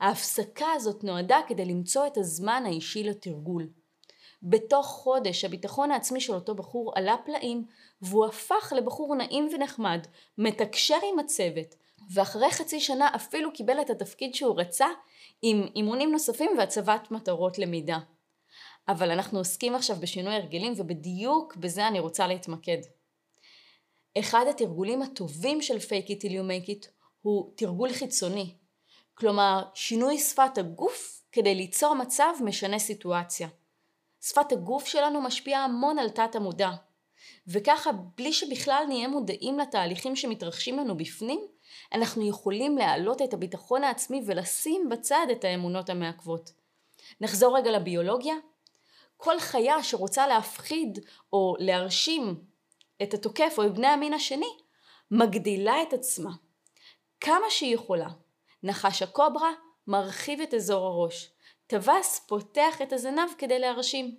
ההפסקה 0.01 0.73
הזאת 0.73 1.05
נועדה 1.05 1.41
כדי 1.49 1.65
למצוא 1.65 2.07
את 2.07 2.17
הזמן 2.17 2.63
האישי 2.67 3.05
לתרגול. 3.05 3.69
בתוך 4.43 4.87
חודש 4.87 5.45
הביטחון 5.45 5.91
העצמי 5.91 6.21
של 6.21 6.35
אותו 6.35 6.55
בחור 6.55 6.93
עלה 6.97 7.17
פלאים 7.25 7.65
והוא 8.03 8.27
הפך 8.27 8.73
לבחור 8.77 9.15
נעים 9.15 9.49
ונחמד, 9.53 10.07
מתקשר 10.39 10.99
עם 11.13 11.19
הצוות 11.19 11.75
ואחרי 12.11 12.51
חצי 12.51 12.81
שנה 12.81 13.11
אפילו 13.15 13.53
קיבל 13.53 13.81
את 13.81 13.91
התפקיד 13.91 14.35
שהוא 14.35 14.61
רצה 14.61 14.87
עם 15.43 15.67
אימונים 15.77 16.13
נוספים 16.13 16.51
והצבת 16.59 17.11
מטרות 17.11 17.59
למידה. 17.59 17.99
אבל 18.89 19.11
אנחנו 19.11 19.39
עוסקים 19.39 19.75
עכשיו 19.75 19.97
בשינוי 19.97 20.35
הרגלים 20.35 20.73
ובדיוק 20.77 21.57
בזה 21.57 21.89
אני 21.89 22.01
רוצה 22.01 22.27
להתמקד. 22.27 22.79
אחד 24.19 24.45
התרגולים 24.51 25.03
הטובים 25.03 25.63
של 25.63 25.77
fake 25.77 26.09
it 26.09 26.21
till 26.23 26.31
you 26.31 26.43
make 26.51 26.69
it 26.69 26.89
הוא 27.23 27.53
תרגול 27.57 27.93
חיצוני. 27.93 28.55
כלומר, 29.15 29.63
שינוי 29.75 30.19
שפת 30.19 30.59
הגוף 30.59 31.23
כדי 31.33 31.55
ליצור 31.55 31.95
מצב 31.95 32.33
משנה 32.45 32.79
סיטואציה. 32.79 33.49
שפת 34.21 34.53
הגוף 34.53 34.87
שלנו 34.87 35.21
משפיעה 35.21 35.65
המון 35.65 35.99
על 35.99 36.11
תת 36.11 36.35
המודע. 36.35 36.71
וככה, 37.47 37.91
בלי 37.93 38.33
שבכלל 38.33 38.85
נהיה 38.89 39.09
מודעים 39.09 39.59
לתהליכים 39.59 40.17
שמתרחשים 40.17 40.79
לנו 40.79 40.97
בפנים, 40.97 41.41
אנחנו 41.93 42.29
יכולים 42.29 42.79
להעלות 42.79 43.23
את 43.23 43.35
הביטחון 43.35 43.85
העצמי 43.85 44.23
ולשים 44.27 44.89
בצד 44.91 45.27
את 45.33 45.45
האמונות 45.45 45.91
המעכבות. 45.91 46.53
נחזור 47.21 47.57
רגע 47.57 47.71
לביולוגיה. 47.71 48.35
כל 49.17 49.41
חיה 49.41 49.83
שרוצה 49.83 50.27
להפחיד 50.27 50.99
או 51.33 51.57
להרשים 51.59 52.45
את 53.03 53.15
התוקף 53.15 53.55
או 53.59 53.67
את 53.67 53.75
בני 53.75 53.87
המין 53.87 54.15
השני, 54.15 54.51
מגדילה 55.11 55.83
את 55.83 55.93
עצמה. 55.93 56.31
כמה 57.21 57.51
שהיא 57.51 57.75
יכולה. 57.75 58.09
נחש 58.63 59.03
הקוברה 59.03 59.51
מרחיב 59.87 60.41
את 60.41 60.55
אזור 60.55 60.87
הראש. 60.87 61.31
טווס 61.69 62.19
פותח 62.27 62.83
את 62.83 62.93
הזנב 62.93 63.31
כדי 63.39 63.59
להרשים. 63.59 64.17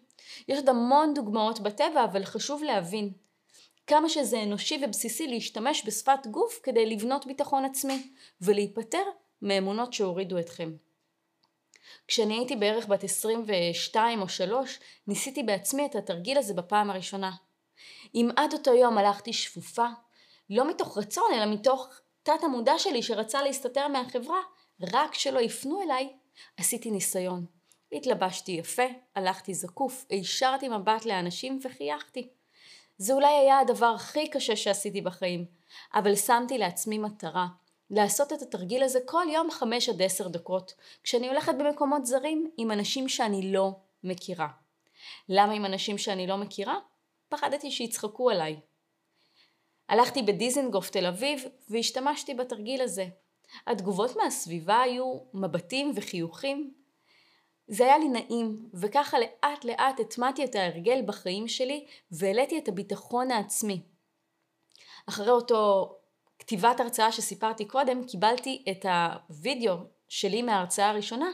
יש 0.48 0.58
עוד 0.58 0.70
המון 0.70 1.14
דוגמאות 1.14 1.60
בטבע, 1.60 2.04
אבל 2.04 2.26
חשוב 2.26 2.64
להבין 2.64 3.14
כמה 3.88 4.10
שזה 4.10 4.44
אנושי 4.44 4.82
ובסיסי 4.84 5.28
להשתמש 5.28 5.84
בשפת 5.86 6.28
גוף 6.28 6.60
כדי 6.64 6.86
לבנות 6.86 7.26
ביטחון 7.26 7.66
עצמי 7.66 8.14
ולהיפטר 8.42 9.04
מאמונות 9.42 9.94
שהורידו 9.94 10.40
אתכם. 10.40 10.72
כשאני 12.08 12.34
הייתי 12.34 12.56
בערך 12.56 12.88
בת 12.88 13.04
22 13.04 14.22
או 14.22 14.30
3, 14.30 14.80
ניסיתי 15.08 15.44
בעצמי 15.44 15.86
את 15.86 15.96
התרגיל 15.96 16.38
הזה 16.38 16.54
בפעם 16.54 16.90
הראשונה. 16.90 17.32
אם 18.16 18.30
עד 18.36 18.54
אותו 18.54 18.74
יום 18.74 18.98
הלכתי 18.98 19.34
שפופה, 19.34 19.88
לא 20.50 20.70
מתוך 20.70 20.98
רצון 20.98 21.34
אלא 21.34 21.46
מתוך 21.46 21.90
תת 22.24 22.44
המודע 22.44 22.80
שלי 22.80 23.04
שרצה 23.04 23.42
להסתתר 23.42 23.88
מהחברה, 23.88 24.40
רק 24.94 25.14
שלא 25.14 25.40
יפנו 25.40 25.82
אליי, 25.82 26.10
עשיתי 26.58 26.92
ניסיון. 26.92 27.46
התלבשתי 27.92 28.52
יפה, 28.52 28.84
הלכתי 29.16 29.54
זקוף, 29.54 30.06
הישרתי 30.10 30.70
מבט 30.70 31.06
לאנשים 31.06 31.60
וחייכתי. 31.64 32.30
זה 32.98 33.14
אולי 33.14 33.28
היה 33.28 33.60
הדבר 33.60 33.86
הכי 33.96 34.30
קשה 34.30 34.56
שעשיתי 34.56 35.02
בחיים, 35.02 35.46
אבל 35.94 36.16
שמתי 36.16 36.58
לעצמי 36.58 36.98
מטרה, 36.98 37.48
לעשות 37.90 38.34
את 38.34 38.42
התרגיל 38.42 38.84
הזה 38.84 39.00
כל 39.06 39.26
יום 39.34 39.52
חמש 39.52 39.90
עד 39.90 40.02
עשר 40.02 40.28
דקות, 40.28 40.74
כשאני 41.04 41.28
הולכת 41.28 41.56
במקומות 41.56 42.06
זרים 42.06 42.52
עם 42.58 42.72
אנשים 42.72 43.10
שאני 43.10 43.52
לא 43.52 43.72
מכירה. 44.04 44.48
למה 45.30 45.54
עם 45.54 45.66
אנשים 45.66 45.98
שאני 45.98 46.28
לא 46.28 46.38
מכירה? 46.38 46.76
פחדתי 47.30 47.72
שיצחקו 47.72 48.30
עליי. 48.30 48.60
הלכתי 49.90 50.24
בדיזנגוף 50.24 50.90
תל 50.90 51.06
אביב 51.06 51.44
והשתמשתי 51.70 52.34
בתרגיל 52.34 52.82
הזה. 52.82 53.06
התגובות 53.68 54.16
מהסביבה 54.16 54.82
היו 54.82 55.20
מבטים 55.34 55.92
וחיוכים. 55.96 56.74
זה 57.68 57.84
היה 57.84 57.98
לי 57.98 58.08
נעים, 58.08 58.70
וככה 58.74 59.18
לאט 59.20 59.66
לאט 59.66 60.00
הטמעתי 60.00 60.46
את 60.46 60.56
ההרגל 60.56 61.02
בחיים 61.06 61.48
שלי 61.48 61.86
והעליתי 62.12 62.58
את 62.58 62.68
הביטחון 62.68 63.32
העצמי. 63.32 63.82
אחרי 65.10 65.30
אותו 65.30 65.96
כתיבת 66.40 66.80
הרצאה 66.80 67.12
שסיפרתי 67.12 67.66
קודם, 67.66 68.04
קיבלתי 68.04 68.64
את 68.72 68.86
הווידאו 68.86 69.76
שלי 70.08 70.42
מההרצאה 70.42 70.90
הראשונה 70.90 71.32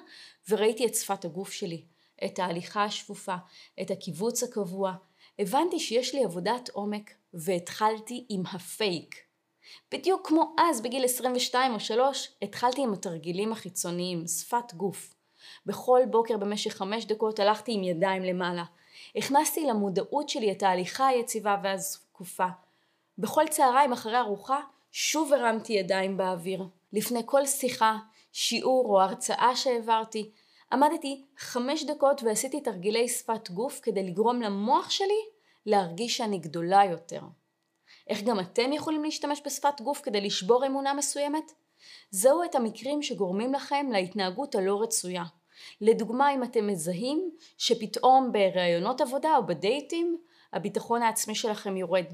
וראיתי 0.49 0.86
את 0.86 0.95
שפת 0.95 1.25
הגוף 1.25 1.51
שלי, 1.51 1.86
את 2.25 2.39
ההליכה 2.39 2.84
השפופה, 2.84 3.36
את 3.82 3.91
הקיבוץ 3.91 4.43
הקבוע. 4.43 4.93
הבנתי 5.39 5.80
שיש 5.80 6.15
לי 6.15 6.23
עבודת 6.23 6.69
עומק 6.69 7.12
והתחלתי 7.34 8.25
עם 8.30 8.43
הפייק. 8.51 9.24
בדיוק 9.91 10.28
כמו 10.28 10.56
אז 10.58 10.82
בגיל 10.82 11.06
22 11.06 11.73
או 11.73 11.80
3 11.80 12.32
התחלתי 12.41 12.82
עם 12.82 12.93
התרגילים 12.93 13.51
החיצוניים, 13.51 14.28
שפת 14.28 14.73
גוף. 14.73 15.15
בכל 15.65 16.01
בוקר 16.10 16.38
במשך 16.38 16.73
חמש 16.73 17.06
דקות 17.06 17.39
הלכתי 17.39 17.71
עם 17.73 17.84
ידיים 17.84 18.23
למעלה. 18.23 18.63
הכנסתי 19.15 19.65
למודעות 19.65 20.30
שלי 20.30 20.51
את 20.51 20.63
ההליכה 20.63 21.08
היציבה 21.08 21.58
והזקופה. 21.63 22.47
בכל 23.17 23.47
צהריים 23.47 23.93
אחרי 23.93 24.19
ארוחה 24.19 24.60
שוב 24.91 25.34
הרמתי 25.34 25.73
ידיים 25.73 26.17
באוויר. 26.17 26.63
לפני 26.93 27.21
כל 27.25 27.45
שיחה, 27.45 27.97
שיעור 28.34 28.86
או 28.86 29.01
הרצאה 29.01 29.56
שהעברתי, 29.56 30.32
עמדתי 30.71 31.25
חמש 31.38 31.84
דקות 31.84 32.23
ועשיתי 32.23 32.62
תרגילי 32.62 33.10
שפת 33.10 33.49
גוף 33.49 33.80
כדי 33.84 34.04
לגרום 34.04 34.41
למוח 34.41 34.89
שלי 34.89 35.21
להרגיש 35.65 36.17
שאני 36.17 36.38
גדולה 36.38 36.86
יותר. 36.86 37.21
איך 38.08 38.24
גם 38.24 38.39
אתם 38.39 38.74
יכולים 38.74 39.04
להשתמש 39.04 39.41
בשפת 39.46 39.82
גוף 39.82 40.02
כדי 40.02 40.22
לשבור 40.22 40.65
אמונה 40.65 40.94
מסוימת? 40.94 41.52
זהו 42.12 42.44
את 42.44 42.56
המקרים 42.56 43.02
שגורמים 43.02 43.54
לכם 43.54 43.88
להתנהגות 43.91 44.56
הלא 44.56 44.82
רצויה. 44.82 45.24
לדוגמה 45.82 46.34
אם 46.34 46.44
אתם 46.44 46.68
מזהים 46.68 47.32
שפתאום 47.58 48.32
בראיונות 48.32 49.02
עבודה 49.02 49.38
או 49.38 49.46
בדייטים 49.46 50.18
הביטחון 50.54 51.02
העצמי 51.02 51.36
שלכם 51.36 51.78
יורד. 51.78 52.06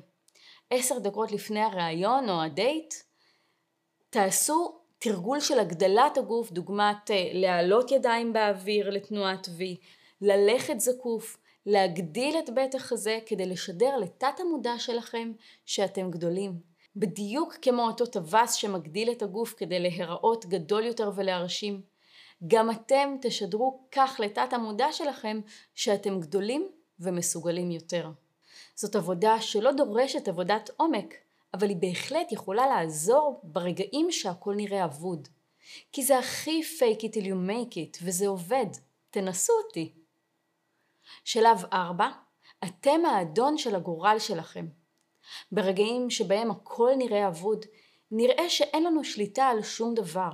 עשר 0.70 1.00
דקות 1.00 1.32
לפני 1.32 1.60
הראיון 1.62 2.30
או 2.30 2.42
הדייט 2.42 2.94
תעשו 4.10 4.82
תרגול 5.00 5.40
של 5.40 5.60
הגדלת 5.60 6.18
הגוף 6.18 6.52
דוגמת 6.52 7.12
אה, 7.12 7.30
להעלות 7.34 7.92
ידיים 7.92 8.34
באוויר 8.34 8.90
לתנועת 8.90 9.46
V, 9.48 9.62
ללכת 10.22 10.80
זקוף, 10.80 11.38
להגדיל 11.66 12.40
את 12.40 12.50
בית 12.50 12.76
החזה 12.76 13.20
כדי 13.26 13.46
לשדר 13.46 13.98
לתת 13.98 14.40
המודע 14.40 14.80
שלכם 14.80 15.32
שאתם 15.66 16.12
גדולים. 16.12 16.60
בדיוק 16.96 17.56
כמו 17.62 17.82
אותו 17.88 18.06
טווס 18.06 18.54
שמגדיל 18.54 19.12
את 19.12 19.22
הגוף 19.22 19.54
כדי 19.58 19.80
להיראות 19.80 20.46
גדול 20.46 20.84
יותר 20.84 21.12
ולהרשים. 21.16 21.82
גם 22.48 22.72
אתם 22.72 23.16
תשדרו 23.22 23.80
כך 23.92 24.20
לתת 24.24 24.54
המודע 24.54 24.92
שלכם 24.92 25.42
שאתם 25.76 26.20
גדולים 26.20 26.70
ומסוגלים 27.00 27.72
יותר. 27.72 28.10
זאת 28.76 28.96
עבודה 28.96 29.42
שלא 29.42 29.72
דורשת 29.72 30.28
עבודת 30.28 30.70
עומק, 30.78 31.14
אבל 31.54 31.70
היא 31.70 31.78
בהחלט 31.78 32.32
יכולה 32.32 32.68
לעזור 32.68 33.40
ברגעים 33.44 34.12
שהכל 34.12 34.56
נראה 34.56 34.86
אבוד. 34.86 35.28
כי 35.92 36.04
זה 36.04 36.20
הכי 36.20 36.62
fake 36.80 37.02
it 37.02 37.14
till 37.14 37.26
you 37.26 37.50
make 37.50 37.74
it, 37.74 37.98
וזה 38.04 38.28
עובד. 38.28 38.66
תנסו 39.12 39.54
אותי. 39.66 39.92
שלב 41.24 41.66
4, 41.74 42.08
אתם 42.64 43.06
האדון 43.06 43.58
של 43.58 43.76
הגורל 43.76 44.16
שלכם. 44.20 44.68
ברגעים 45.52 46.10
שבהם 46.10 46.52
הכל 46.52 46.92
נראה 46.98 47.28
אבוד, 47.28 47.66
נראה 48.12 48.50
שאין 48.50 48.84
לנו 48.84 49.04
שליטה 49.04 49.48
על 49.48 49.62
שום 49.62 49.94
דבר. 49.94 50.32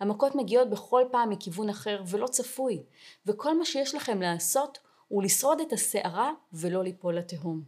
המכות 0.00 0.34
מגיעות 0.34 0.70
בכל 0.70 1.02
פעם 1.10 1.30
מכיוון 1.30 1.68
אחר 1.68 2.02
ולא 2.06 2.26
צפוי, 2.26 2.82
וכל 3.26 3.58
מה 3.58 3.64
שיש 3.64 3.94
לכם 3.94 4.22
לעשות 4.22 4.78
הוא 5.08 5.22
לשרוד 5.22 5.60
את 5.60 5.72
הסערה 5.72 6.32
ולא 6.52 6.84
ליפול 6.84 7.18
לתהום. 7.18 7.62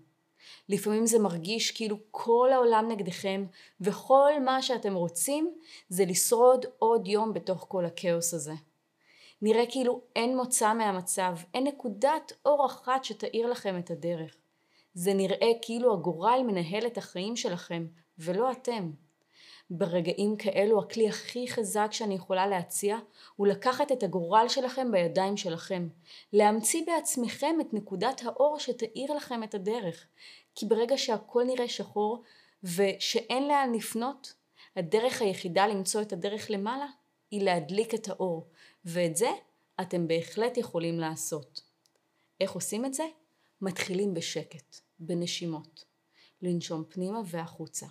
לפעמים 0.69 1.07
זה 1.07 1.19
מרגיש 1.19 1.71
כאילו 1.71 1.97
כל 2.11 2.51
העולם 2.53 2.89
נגדכם 2.89 3.45
וכל 3.81 4.33
מה 4.45 4.63
שאתם 4.63 4.95
רוצים 4.95 5.55
זה 5.89 6.05
לשרוד 6.05 6.67
עוד 6.79 7.07
יום 7.07 7.33
בתוך 7.33 7.67
כל 7.69 7.85
הכאוס 7.85 8.35
הזה. 8.35 8.53
נראה 9.43 9.65
כאילו 9.69 10.01
אין 10.17 10.37
מוצא 10.37 10.75
מהמצב, 10.75 11.37
אין 11.55 11.67
נקודת 11.67 12.33
אור 12.45 12.67
אחת 12.67 13.05
שתאיר 13.05 13.47
לכם 13.47 13.79
את 13.79 13.91
הדרך. 13.91 14.37
זה 14.95 15.15
נראה 15.15 15.51
כאילו 15.63 15.93
הגורל 15.93 16.43
מנהל 16.47 16.87
את 16.87 16.99
החיים 16.99 17.37
שלכם, 17.37 17.87
ולא 18.19 18.53
אתם. 18.53 18.91
ברגעים 19.71 20.37
כאלו 20.37 20.79
הכלי 20.79 21.09
הכי 21.09 21.49
חזק 21.49 21.89
שאני 21.91 22.15
יכולה 22.15 22.47
להציע 22.47 22.99
הוא 23.37 23.47
לקחת 23.47 23.93
את 23.93 24.03
הגורל 24.03 24.49
שלכם 24.49 24.93
בידיים 24.93 25.37
שלכם, 25.37 25.89
להמציא 26.33 26.83
בעצמכם 26.87 27.57
את 27.61 27.75
נקודת 27.75 28.21
האור 28.25 28.59
שתאיר 28.59 29.15
לכם 29.15 29.43
את 29.43 29.55
הדרך, 29.55 30.07
כי 30.55 30.67
ברגע 30.67 30.99
שהכל 30.99 31.45
נראה 31.45 31.69
שחור 31.69 32.23
ושאין 32.65 33.49
לאן 33.49 33.73
לפנות, 33.75 34.35
הדרך 34.77 35.23
היחידה 35.23 35.67
למצוא 35.67 36.03
את 36.03 36.13
הדרך 36.13 36.51
למעלה 36.51 36.87
היא 37.33 37.43
להדליק 37.43 37.95
את 37.95 38.09
האור, 38.09 38.47
ואת 38.85 39.17
זה 39.17 39.31
אתם 39.81 40.09
בהחלט 40.09 40.57
יכולים 40.57 41.01
לעשות. 41.01 41.61
איך 42.41 42.53
עושים 42.53 42.85
את 42.85 42.95
זה? 42.95 43.05
מתחילים 43.61 44.15
בשקט, 44.15 44.77
בנשימות. 44.99 45.85
לנשום 46.43 46.85
פנימה 46.89 47.21
והחוצה. 47.27 47.87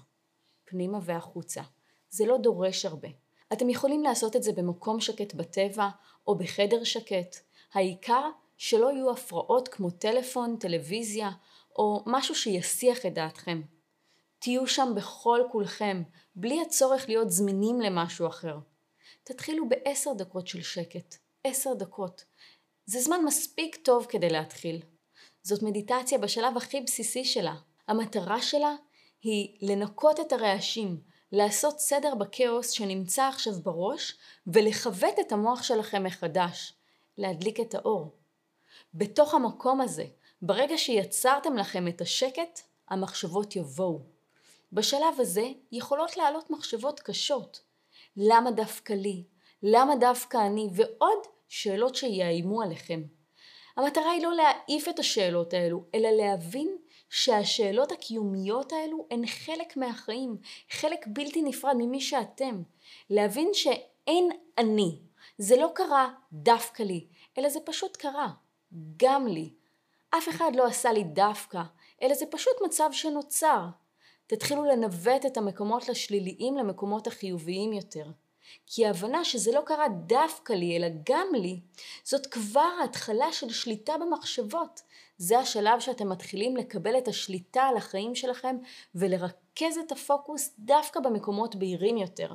פנימה 0.65 0.99
והחוצה. 1.01 1.61
זה 2.09 2.25
לא 2.25 2.37
דורש 2.37 2.85
הרבה. 2.85 3.07
אתם 3.53 3.69
יכולים 3.69 4.03
לעשות 4.03 4.35
את 4.35 4.43
זה 4.43 4.51
במקום 4.51 4.99
שקט 4.99 5.33
בטבע 5.33 5.89
או 6.27 6.35
בחדר 6.35 6.83
שקט. 6.83 7.35
העיקר 7.73 8.29
שלא 8.57 8.91
יהיו 8.91 9.11
הפרעות 9.11 9.67
כמו 9.67 9.89
טלפון, 9.89 10.57
טלוויזיה 10.59 11.31
או 11.75 12.03
משהו 12.05 12.35
שיסיח 12.35 13.05
את 13.05 13.13
דעתכם. 13.13 13.61
תהיו 14.39 14.67
שם 14.67 14.93
בכל 14.95 15.39
כולכם, 15.51 16.03
בלי 16.35 16.61
הצורך 16.61 17.05
להיות 17.07 17.29
זמינים 17.29 17.81
למשהו 17.81 18.27
אחר. 18.27 18.57
תתחילו 19.23 19.69
בעשר 19.69 20.13
דקות 20.13 20.47
של 20.47 20.61
שקט. 20.61 21.15
עשר 21.43 21.73
דקות. 21.73 22.25
זה 22.85 23.01
זמן 23.01 23.25
מספיק 23.25 23.75
טוב 23.75 24.05
כדי 24.09 24.29
להתחיל. 24.29 24.81
זאת 25.43 25.63
מדיטציה 25.63 26.17
בשלב 26.17 26.57
הכי 26.57 26.81
בסיסי 26.81 27.25
שלה. 27.25 27.55
המטרה 27.87 28.41
שלה 28.41 28.75
היא 29.21 29.57
לנקות 29.61 30.19
את 30.19 30.31
הרעשים, 30.31 31.01
לעשות 31.31 31.79
סדר 31.79 32.15
בכאוס 32.15 32.69
שנמצא 32.69 33.23
עכשיו 33.23 33.53
בראש 33.53 34.17
ולכבט 34.47 35.19
את 35.19 35.31
המוח 35.31 35.63
שלכם 35.63 36.03
מחדש, 36.03 36.73
להדליק 37.17 37.59
את 37.59 37.75
האור. 37.75 38.15
בתוך 38.93 39.33
המקום 39.33 39.81
הזה, 39.81 40.05
ברגע 40.41 40.77
שיצרתם 40.77 41.57
לכם 41.57 41.87
את 41.87 42.01
השקט, 42.01 42.61
המחשבות 42.89 43.55
יבואו. 43.55 43.99
בשלב 44.73 45.19
הזה 45.19 45.45
יכולות 45.71 46.17
לעלות 46.17 46.49
מחשבות 46.49 46.99
קשות. 46.99 47.61
למה 48.17 48.51
דווקא 48.51 48.93
לי? 48.93 49.23
למה 49.63 49.95
דווקא 49.95 50.37
אני? 50.37 50.69
ועוד 50.73 51.19
שאלות 51.47 51.95
שיאיימו 51.95 52.61
עליכם. 52.61 53.01
המטרה 53.77 54.11
היא 54.11 54.23
לא 54.23 54.33
להעיף 54.33 54.89
את 54.89 54.99
השאלות 54.99 55.53
האלו, 55.53 55.83
אלא 55.95 56.09
להבין 56.09 56.77
שהשאלות 57.09 57.91
הקיומיות 57.91 58.73
האלו 58.73 59.07
הן 59.11 59.25
חלק 59.25 59.77
מהחיים, 59.77 60.37
חלק 60.71 61.05
בלתי 61.07 61.41
נפרד 61.41 61.75
ממי 61.77 62.01
שאתם. 62.01 62.61
להבין 63.09 63.49
שאין 63.53 64.29
אני, 64.57 64.99
זה 65.37 65.57
לא 65.57 65.71
קרה 65.75 66.09
דווקא 66.33 66.83
לי, 66.83 67.07
אלא 67.37 67.49
זה 67.49 67.59
פשוט 67.65 67.97
קרה, 67.97 68.29
גם 68.97 69.27
לי. 69.27 69.53
אף 70.17 70.29
אחד 70.29 70.51
לא 70.55 70.65
עשה 70.65 70.91
לי 70.91 71.03
דווקא, 71.03 71.61
אלא 72.01 72.13
זה 72.13 72.25
פשוט 72.25 72.53
מצב 72.65 72.89
שנוצר. 72.91 73.65
תתחילו 74.33 74.63
לנווט 74.65 75.25
את 75.25 75.37
המקומות 75.37 75.89
השליליים 75.89 76.57
למקומות 76.57 77.07
החיוביים 77.07 77.73
יותר. 77.73 78.05
כי 78.67 78.85
ההבנה 78.85 79.23
שזה 79.23 79.51
לא 79.51 79.61
קרה 79.65 79.85
דווקא 79.89 80.53
לי, 80.53 80.77
אלא 80.77 80.87
גם 81.09 81.27
לי, 81.33 81.59
זאת 82.03 82.27
כבר 82.27 82.69
ההתחלה 82.81 83.31
של 83.31 83.49
שליטה 83.49 83.93
במחשבות. 83.97 84.81
זה 85.17 85.39
השלב 85.39 85.79
שאתם 85.79 86.09
מתחילים 86.09 86.57
לקבל 86.57 86.97
את 86.97 87.07
השליטה 87.07 87.63
על 87.63 87.77
החיים 87.77 88.15
שלכם 88.15 88.57
ולרכז 88.95 89.77
את 89.85 89.91
הפוקוס 89.91 90.53
דווקא 90.59 90.99
במקומות 90.99 91.55
בהירים 91.55 91.97
יותר, 91.97 92.33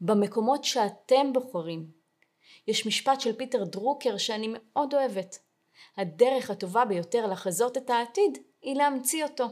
במקומות 0.00 0.64
שאתם 0.64 1.32
בוחרים. 1.32 1.90
יש 2.68 2.86
משפט 2.86 3.20
של 3.20 3.36
פיטר 3.36 3.64
דרוקר 3.64 4.16
שאני 4.16 4.48
מאוד 4.52 4.94
אוהבת. 4.94 5.38
הדרך 5.96 6.50
הטובה 6.50 6.84
ביותר 6.84 7.26
לחזות 7.26 7.76
את 7.76 7.90
העתיד 7.90 8.38
היא 8.62 8.76
להמציא 8.76 9.24
אותו. 9.24 9.46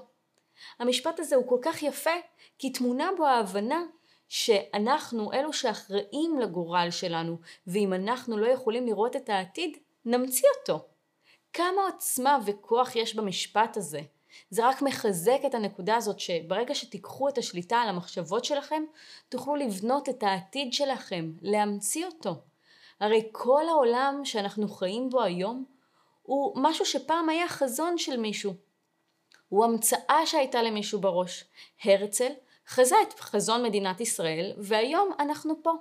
המשפט 0.79 1.21
הזה 1.21 1.37
הוא 1.37 1.49
כל 1.49 1.59
כך 1.63 1.83
יפה, 1.83 2.11
כי 2.59 2.71
תמונה 2.71 3.11
בו 3.17 3.27
ההבנה 3.27 3.83
שאנחנו 4.29 5.33
אלו 5.33 5.53
שאחראים 5.53 6.39
לגורל 6.39 6.89
שלנו, 6.91 7.39
ואם 7.67 7.93
אנחנו 7.93 8.39
לא 8.39 8.47
יכולים 8.47 8.87
לראות 8.87 9.17
את 9.17 9.29
העתיד, 9.29 9.77
נמציא 10.05 10.49
אותו. 10.61 10.85
כמה 11.53 11.83
עוצמה 11.93 12.39
וכוח 12.47 12.97
יש 12.97 13.15
במשפט 13.15 13.77
הזה. 13.77 14.01
זה 14.51 14.69
רק 14.69 14.83
מחזק 14.83 15.41
את 15.47 15.55
הנקודה 15.55 15.97
הזאת 15.97 16.21
שברגע 16.21 16.75
שתיקחו 16.75 17.29
את 17.29 17.39
השליטה 17.39 17.77
על 17.77 17.89
המחשבות 17.89 18.45
שלכם, 18.45 18.83
תוכלו 19.29 19.57
לבנות 19.57 20.09
את 20.09 20.23
העתיד 20.23 20.73
שלכם, 20.73 21.33
להמציא 21.43 22.07
אותו. 22.07 22.35
הרי 23.01 23.29
כל 23.33 23.69
העולם 23.69 24.21
שאנחנו 24.25 24.69
חיים 24.69 25.11
בו 25.11 25.23
היום 25.23 25.65
הוא 26.23 26.53
משהו 26.57 26.85
שפעם 26.85 27.29
היה 27.29 27.49
חזון 27.49 27.99
של 27.99 28.17
מישהו. 28.17 28.68
הוא 29.49 29.65
המצאה 29.65 30.27
שהייתה 30.27 30.63
למישהו 30.63 31.01
בראש. 31.01 31.45
הרצל 31.85 32.33
חזה 32.69 32.97
את 33.03 33.21
חזון 33.21 33.63
מדינת 33.63 34.01
ישראל, 34.01 34.53
והיום 34.59 35.11
אנחנו 35.21 35.63
פה. 35.63 35.73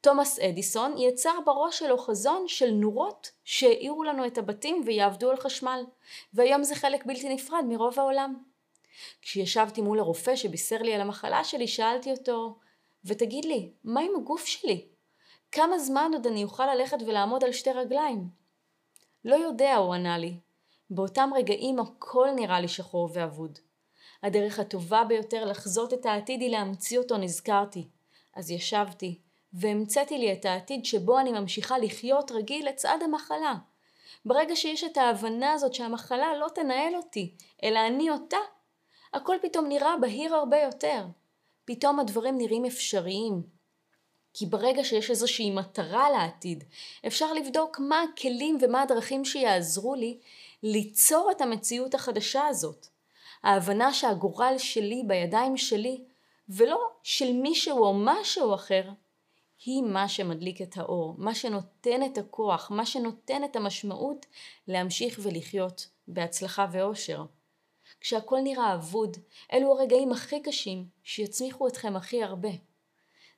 תומאס 0.00 0.38
אדיסון 0.38 0.98
יצר 0.98 1.38
בראש 1.46 1.78
שלו 1.78 1.98
חזון 1.98 2.48
של 2.48 2.70
נורות 2.70 3.30
שהאירו 3.44 4.04
לנו 4.04 4.26
את 4.26 4.38
הבתים 4.38 4.82
ויעבדו 4.86 5.30
על 5.30 5.36
חשמל, 5.36 5.84
והיום 6.34 6.64
זה 6.64 6.74
חלק 6.74 7.06
בלתי 7.06 7.34
נפרד 7.34 7.64
מרוב 7.68 8.00
העולם. 8.00 8.34
כשישבתי 9.22 9.80
מול 9.80 9.98
הרופא 9.98 10.36
שבישר 10.36 10.82
לי 10.82 10.94
על 10.94 11.00
המחלה 11.00 11.44
שלי, 11.44 11.68
שאלתי 11.68 12.10
אותו, 12.10 12.58
ותגיד 13.04 13.44
לי, 13.44 13.70
מה 13.84 14.00
עם 14.00 14.12
הגוף 14.16 14.44
שלי? 14.44 14.88
כמה 15.52 15.78
זמן 15.78 16.10
עוד 16.12 16.26
אני 16.26 16.44
אוכל 16.44 16.74
ללכת 16.74 16.98
ולעמוד 17.06 17.44
על 17.44 17.52
שתי 17.52 17.70
רגליים? 17.70 18.28
לא 19.24 19.34
יודע, 19.34 19.76
הוא 19.76 19.94
ענה 19.94 20.18
לי. 20.18 20.34
באותם 20.90 21.30
רגעים 21.36 21.78
הכל 21.78 22.28
נראה 22.36 22.60
לי 22.60 22.68
שחור 22.68 23.10
ואבוד. 23.12 23.58
הדרך 24.22 24.58
הטובה 24.58 25.04
ביותר 25.04 25.44
לחזות 25.44 25.92
את 25.92 26.06
העתיד 26.06 26.40
היא 26.40 26.50
להמציא 26.50 26.98
אותו, 26.98 27.16
נזכרתי. 27.16 27.88
אז 28.34 28.50
ישבתי, 28.50 29.18
והמצאתי 29.52 30.18
לי 30.18 30.32
את 30.32 30.44
העתיד 30.44 30.84
שבו 30.84 31.18
אני 31.18 31.32
ממשיכה 31.32 31.78
לחיות 31.78 32.30
רגיל 32.30 32.68
לצד 32.68 32.98
המחלה. 33.04 33.54
ברגע 34.24 34.56
שיש 34.56 34.84
את 34.84 34.96
ההבנה 34.96 35.52
הזאת 35.52 35.74
שהמחלה 35.74 36.36
לא 36.36 36.46
תנהל 36.54 36.96
אותי, 36.96 37.34
אלא 37.62 37.78
אני 37.86 38.10
אותה, 38.10 38.36
הכל 39.14 39.36
פתאום 39.42 39.68
נראה 39.68 39.96
בהיר 39.96 40.34
הרבה 40.34 40.62
יותר. 40.62 41.06
פתאום 41.64 42.00
הדברים 42.00 42.38
נראים 42.38 42.64
אפשריים. 42.64 43.42
כי 44.34 44.46
ברגע 44.46 44.84
שיש 44.84 45.10
איזושהי 45.10 45.50
מטרה 45.50 46.10
לעתיד, 46.10 46.64
אפשר 47.06 47.32
לבדוק 47.32 47.78
מה 47.78 48.02
הכלים 48.02 48.58
ומה 48.60 48.82
הדרכים 48.82 49.24
שיעזרו 49.24 49.94
לי 49.94 50.18
ליצור 50.66 51.30
את 51.30 51.40
המציאות 51.40 51.94
החדשה 51.94 52.46
הזאת. 52.46 52.86
ההבנה 53.42 53.92
שהגורל 53.92 54.54
שלי 54.58 55.02
בידיים 55.06 55.56
שלי, 55.56 56.04
ולא 56.48 56.90
של 57.02 57.32
מישהו 57.32 57.84
או 57.84 57.94
משהו 57.96 58.54
אחר, 58.54 58.90
היא 59.64 59.82
מה 59.82 60.08
שמדליק 60.08 60.62
את 60.62 60.76
האור, 60.76 61.14
מה 61.18 61.34
שנותן 61.34 62.02
את 62.06 62.18
הכוח, 62.18 62.70
מה 62.70 62.86
שנותן 62.86 63.44
את 63.44 63.56
המשמעות 63.56 64.26
להמשיך 64.68 65.20
ולחיות 65.22 65.88
בהצלחה 66.08 66.66
ואושר. 66.72 67.24
כשהכל 68.00 68.38
נראה 68.40 68.74
אבוד, 68.74 69.16
אלו 69.52 69.78
הרגעים 69.78 70.12
הכי 70.12 70.42
קשים 70.42 70.84
שיצמיחו 71.02 71.68
אתכם 71.68 71.96
הכי 71.96 72.22
הרבה. 72.22 72.50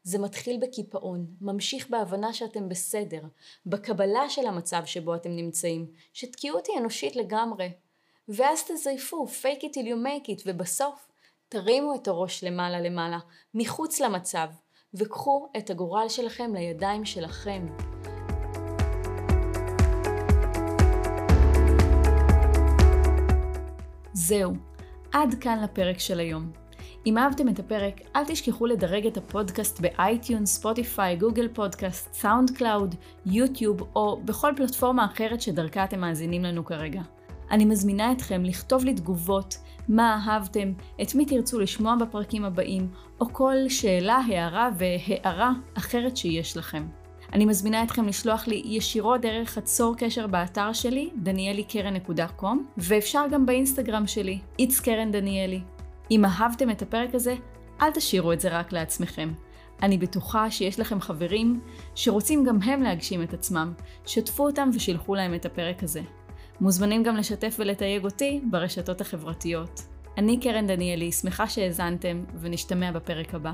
זה 0.06 0.18
מתחיל 0.18 0.58
בקיפאון, 0.62 1.26
ממשיך 1.40 1.90
בהבנה 1.90 2.32
שאתם 2.32 2.68
בסדר, 2.68 3.20
בקבלה 3.66 4.30
של 4.30 4.46
המצב 4.46 4.82
שבו 4.84 5.14
אתם 5.14 5.30
נמצאים, 5.30 5.86
שתקיעות 6.12 6.66
היא 6.66 6.78
אנושית 6.78 7.16
לגמרי. 7.16 7.72
ואז 8.28 8.64
תזייפו, 8.68 9.26
fake 9.26 9.62
it 9.62 9.66
till 9.66 9.86
you 9.86 10.06
make 10.06 10.26
it, 10.26 10.42
ובסוף 10.46 11.08
תרימו 11.48 11.94
את 11.94 12.08
הראש 12.08 12.44
למעלה 12.44 12.80
למעלה, 12.80 13.18
מחוץ 13.54 14.00
למצב, 14.00 14.48
וקחו 14.94 15.48
את 15.56 15.70
הגורל 15.70 16.08
שלכם 16.08 16.54
לידיים 16.54 17.04
שלכם. 17.04 17.66
זהו, 24.12 24.52
עד 25.12 25.34
כאן 25.40 25.62
לפרק 25.64 25.98
של 25.98 26.20
היום. 26.20 26.65
אם 27.06 27.18
אהבתם 27.18 27.48
את 27.48 27.58
הפרק, 27.58 28.00
אל 28.16 28.24
תשכחו 28.24 28.66
לדרג 28.66 29.06
את 29.06 29.16
הפודקאסט 29.16 29.80
באייטיון, 29.80 30.46
Spotify, 30.46 31.16
Google 31.16 31.48
Podcast, 31.48 32.14
SoundCloud, 32.14 32.94
YouTube 33.26 33.82
או 33.96 34.20
בכל 34.24 34.52
פלטפורמה 34.56 35.04
אחרת 35.04 35.40
שדרכה 35.40 35.84
אתם 35.84 36.00
מאזינים 36.00 36.44
לנו 36.44 36.64
כרגע. 36.64 37.02
אני 37.50 37.64
מזמינה 37.64 38.12
אתכם 38.12 38.44
לכתוב 38.44 38.84
לי 38.84 38.94
תגובות, 38.94 39.56
מה 39.88 40.24
אהבתם, 40.28 40.72
את 41.02 41.14
מי 41.14 41.26
תרצו 41.26 41.60
לשמוע 41.60 41.96
בפרקים 42.00 42.44
הבאים, 42.44 42.88
או 43.20 43.26
כל 43.32 43.56
שאלה, 43.68 44.20
הערה 44.28 44.70
והערה 44.78 45.52
אחרת 45.74 46.16
שיש 46.16 46.56
לכם. 46.56 46.86
אני 47.32 47.44
מזמינה 47.44 47.82
אתכם 47.82 48.06
לשלוח 48.06 48.48
לי 48.48 48.62
ישירות 48.64 49.20
דרך 49.20 49.58
הצור 49.58 49.94
קשר 49.98 50.26
באתר 50.26 50.72
שלי, 50.72 51.10
danielikeren.com, 51.24 52.56
ואפשר 52.76 53.24
גם 53.30 53.46
באינסטגרם 53.46 54.06
שלי, 54.06 54.38
it's 54.62 54.82
קרן 54.84 55.12
דניאלי. 55.12 55.60
אם 56.10 56.24
אהבתם 56.24 56.70
את 56.70 56.82
הפרק 56.82 57.14
הזה, 57.14 57.34
אל 57.82 57.90
תשאירו 57.90 58.32
את 58.32 58.40
זה 58.40 58.58
רק 58.58 58.72
לעצמכם. 58.72 59.32
אני 59.82 59.98
בטוחה 59.98 60.50
שיש 60.50 60.80
לכם 60.80 61.00
חברים 61.00 61.60
שרוצים 61.94 62.44
גם 62.44 62.62
הם 62.62 62.82
להגשים 62.82 63.22
את 63.22 63.34
עצמם, 63.34 63.72
שתפו 64.06 64.46
אותם 64.46 64.70
ושילחו 64.74 65.14
להם 65.14 65.34
את 65.34 65.46
הפרק 65.46 65.82
הזה. 65.82 66.00
מוזמנים 66.60 67.02
גם 67.02 67.16
לשתף 67.16 67.56
ולתייג 67.58 68.04
אותי 68.04 68.40
ברשתות 68.50 69.00
החברתיות. 69.00 69.82
אני 70.18 70.40
קרן 70.40 70.66
דניאלי, 70.66 71.12
שמחה 71.12 71.48
שהאזנתם, 71.48 72.24
ונשתמע 72.40 72.92
בפרק 72.92 73.34
הבא. 73.34 73.52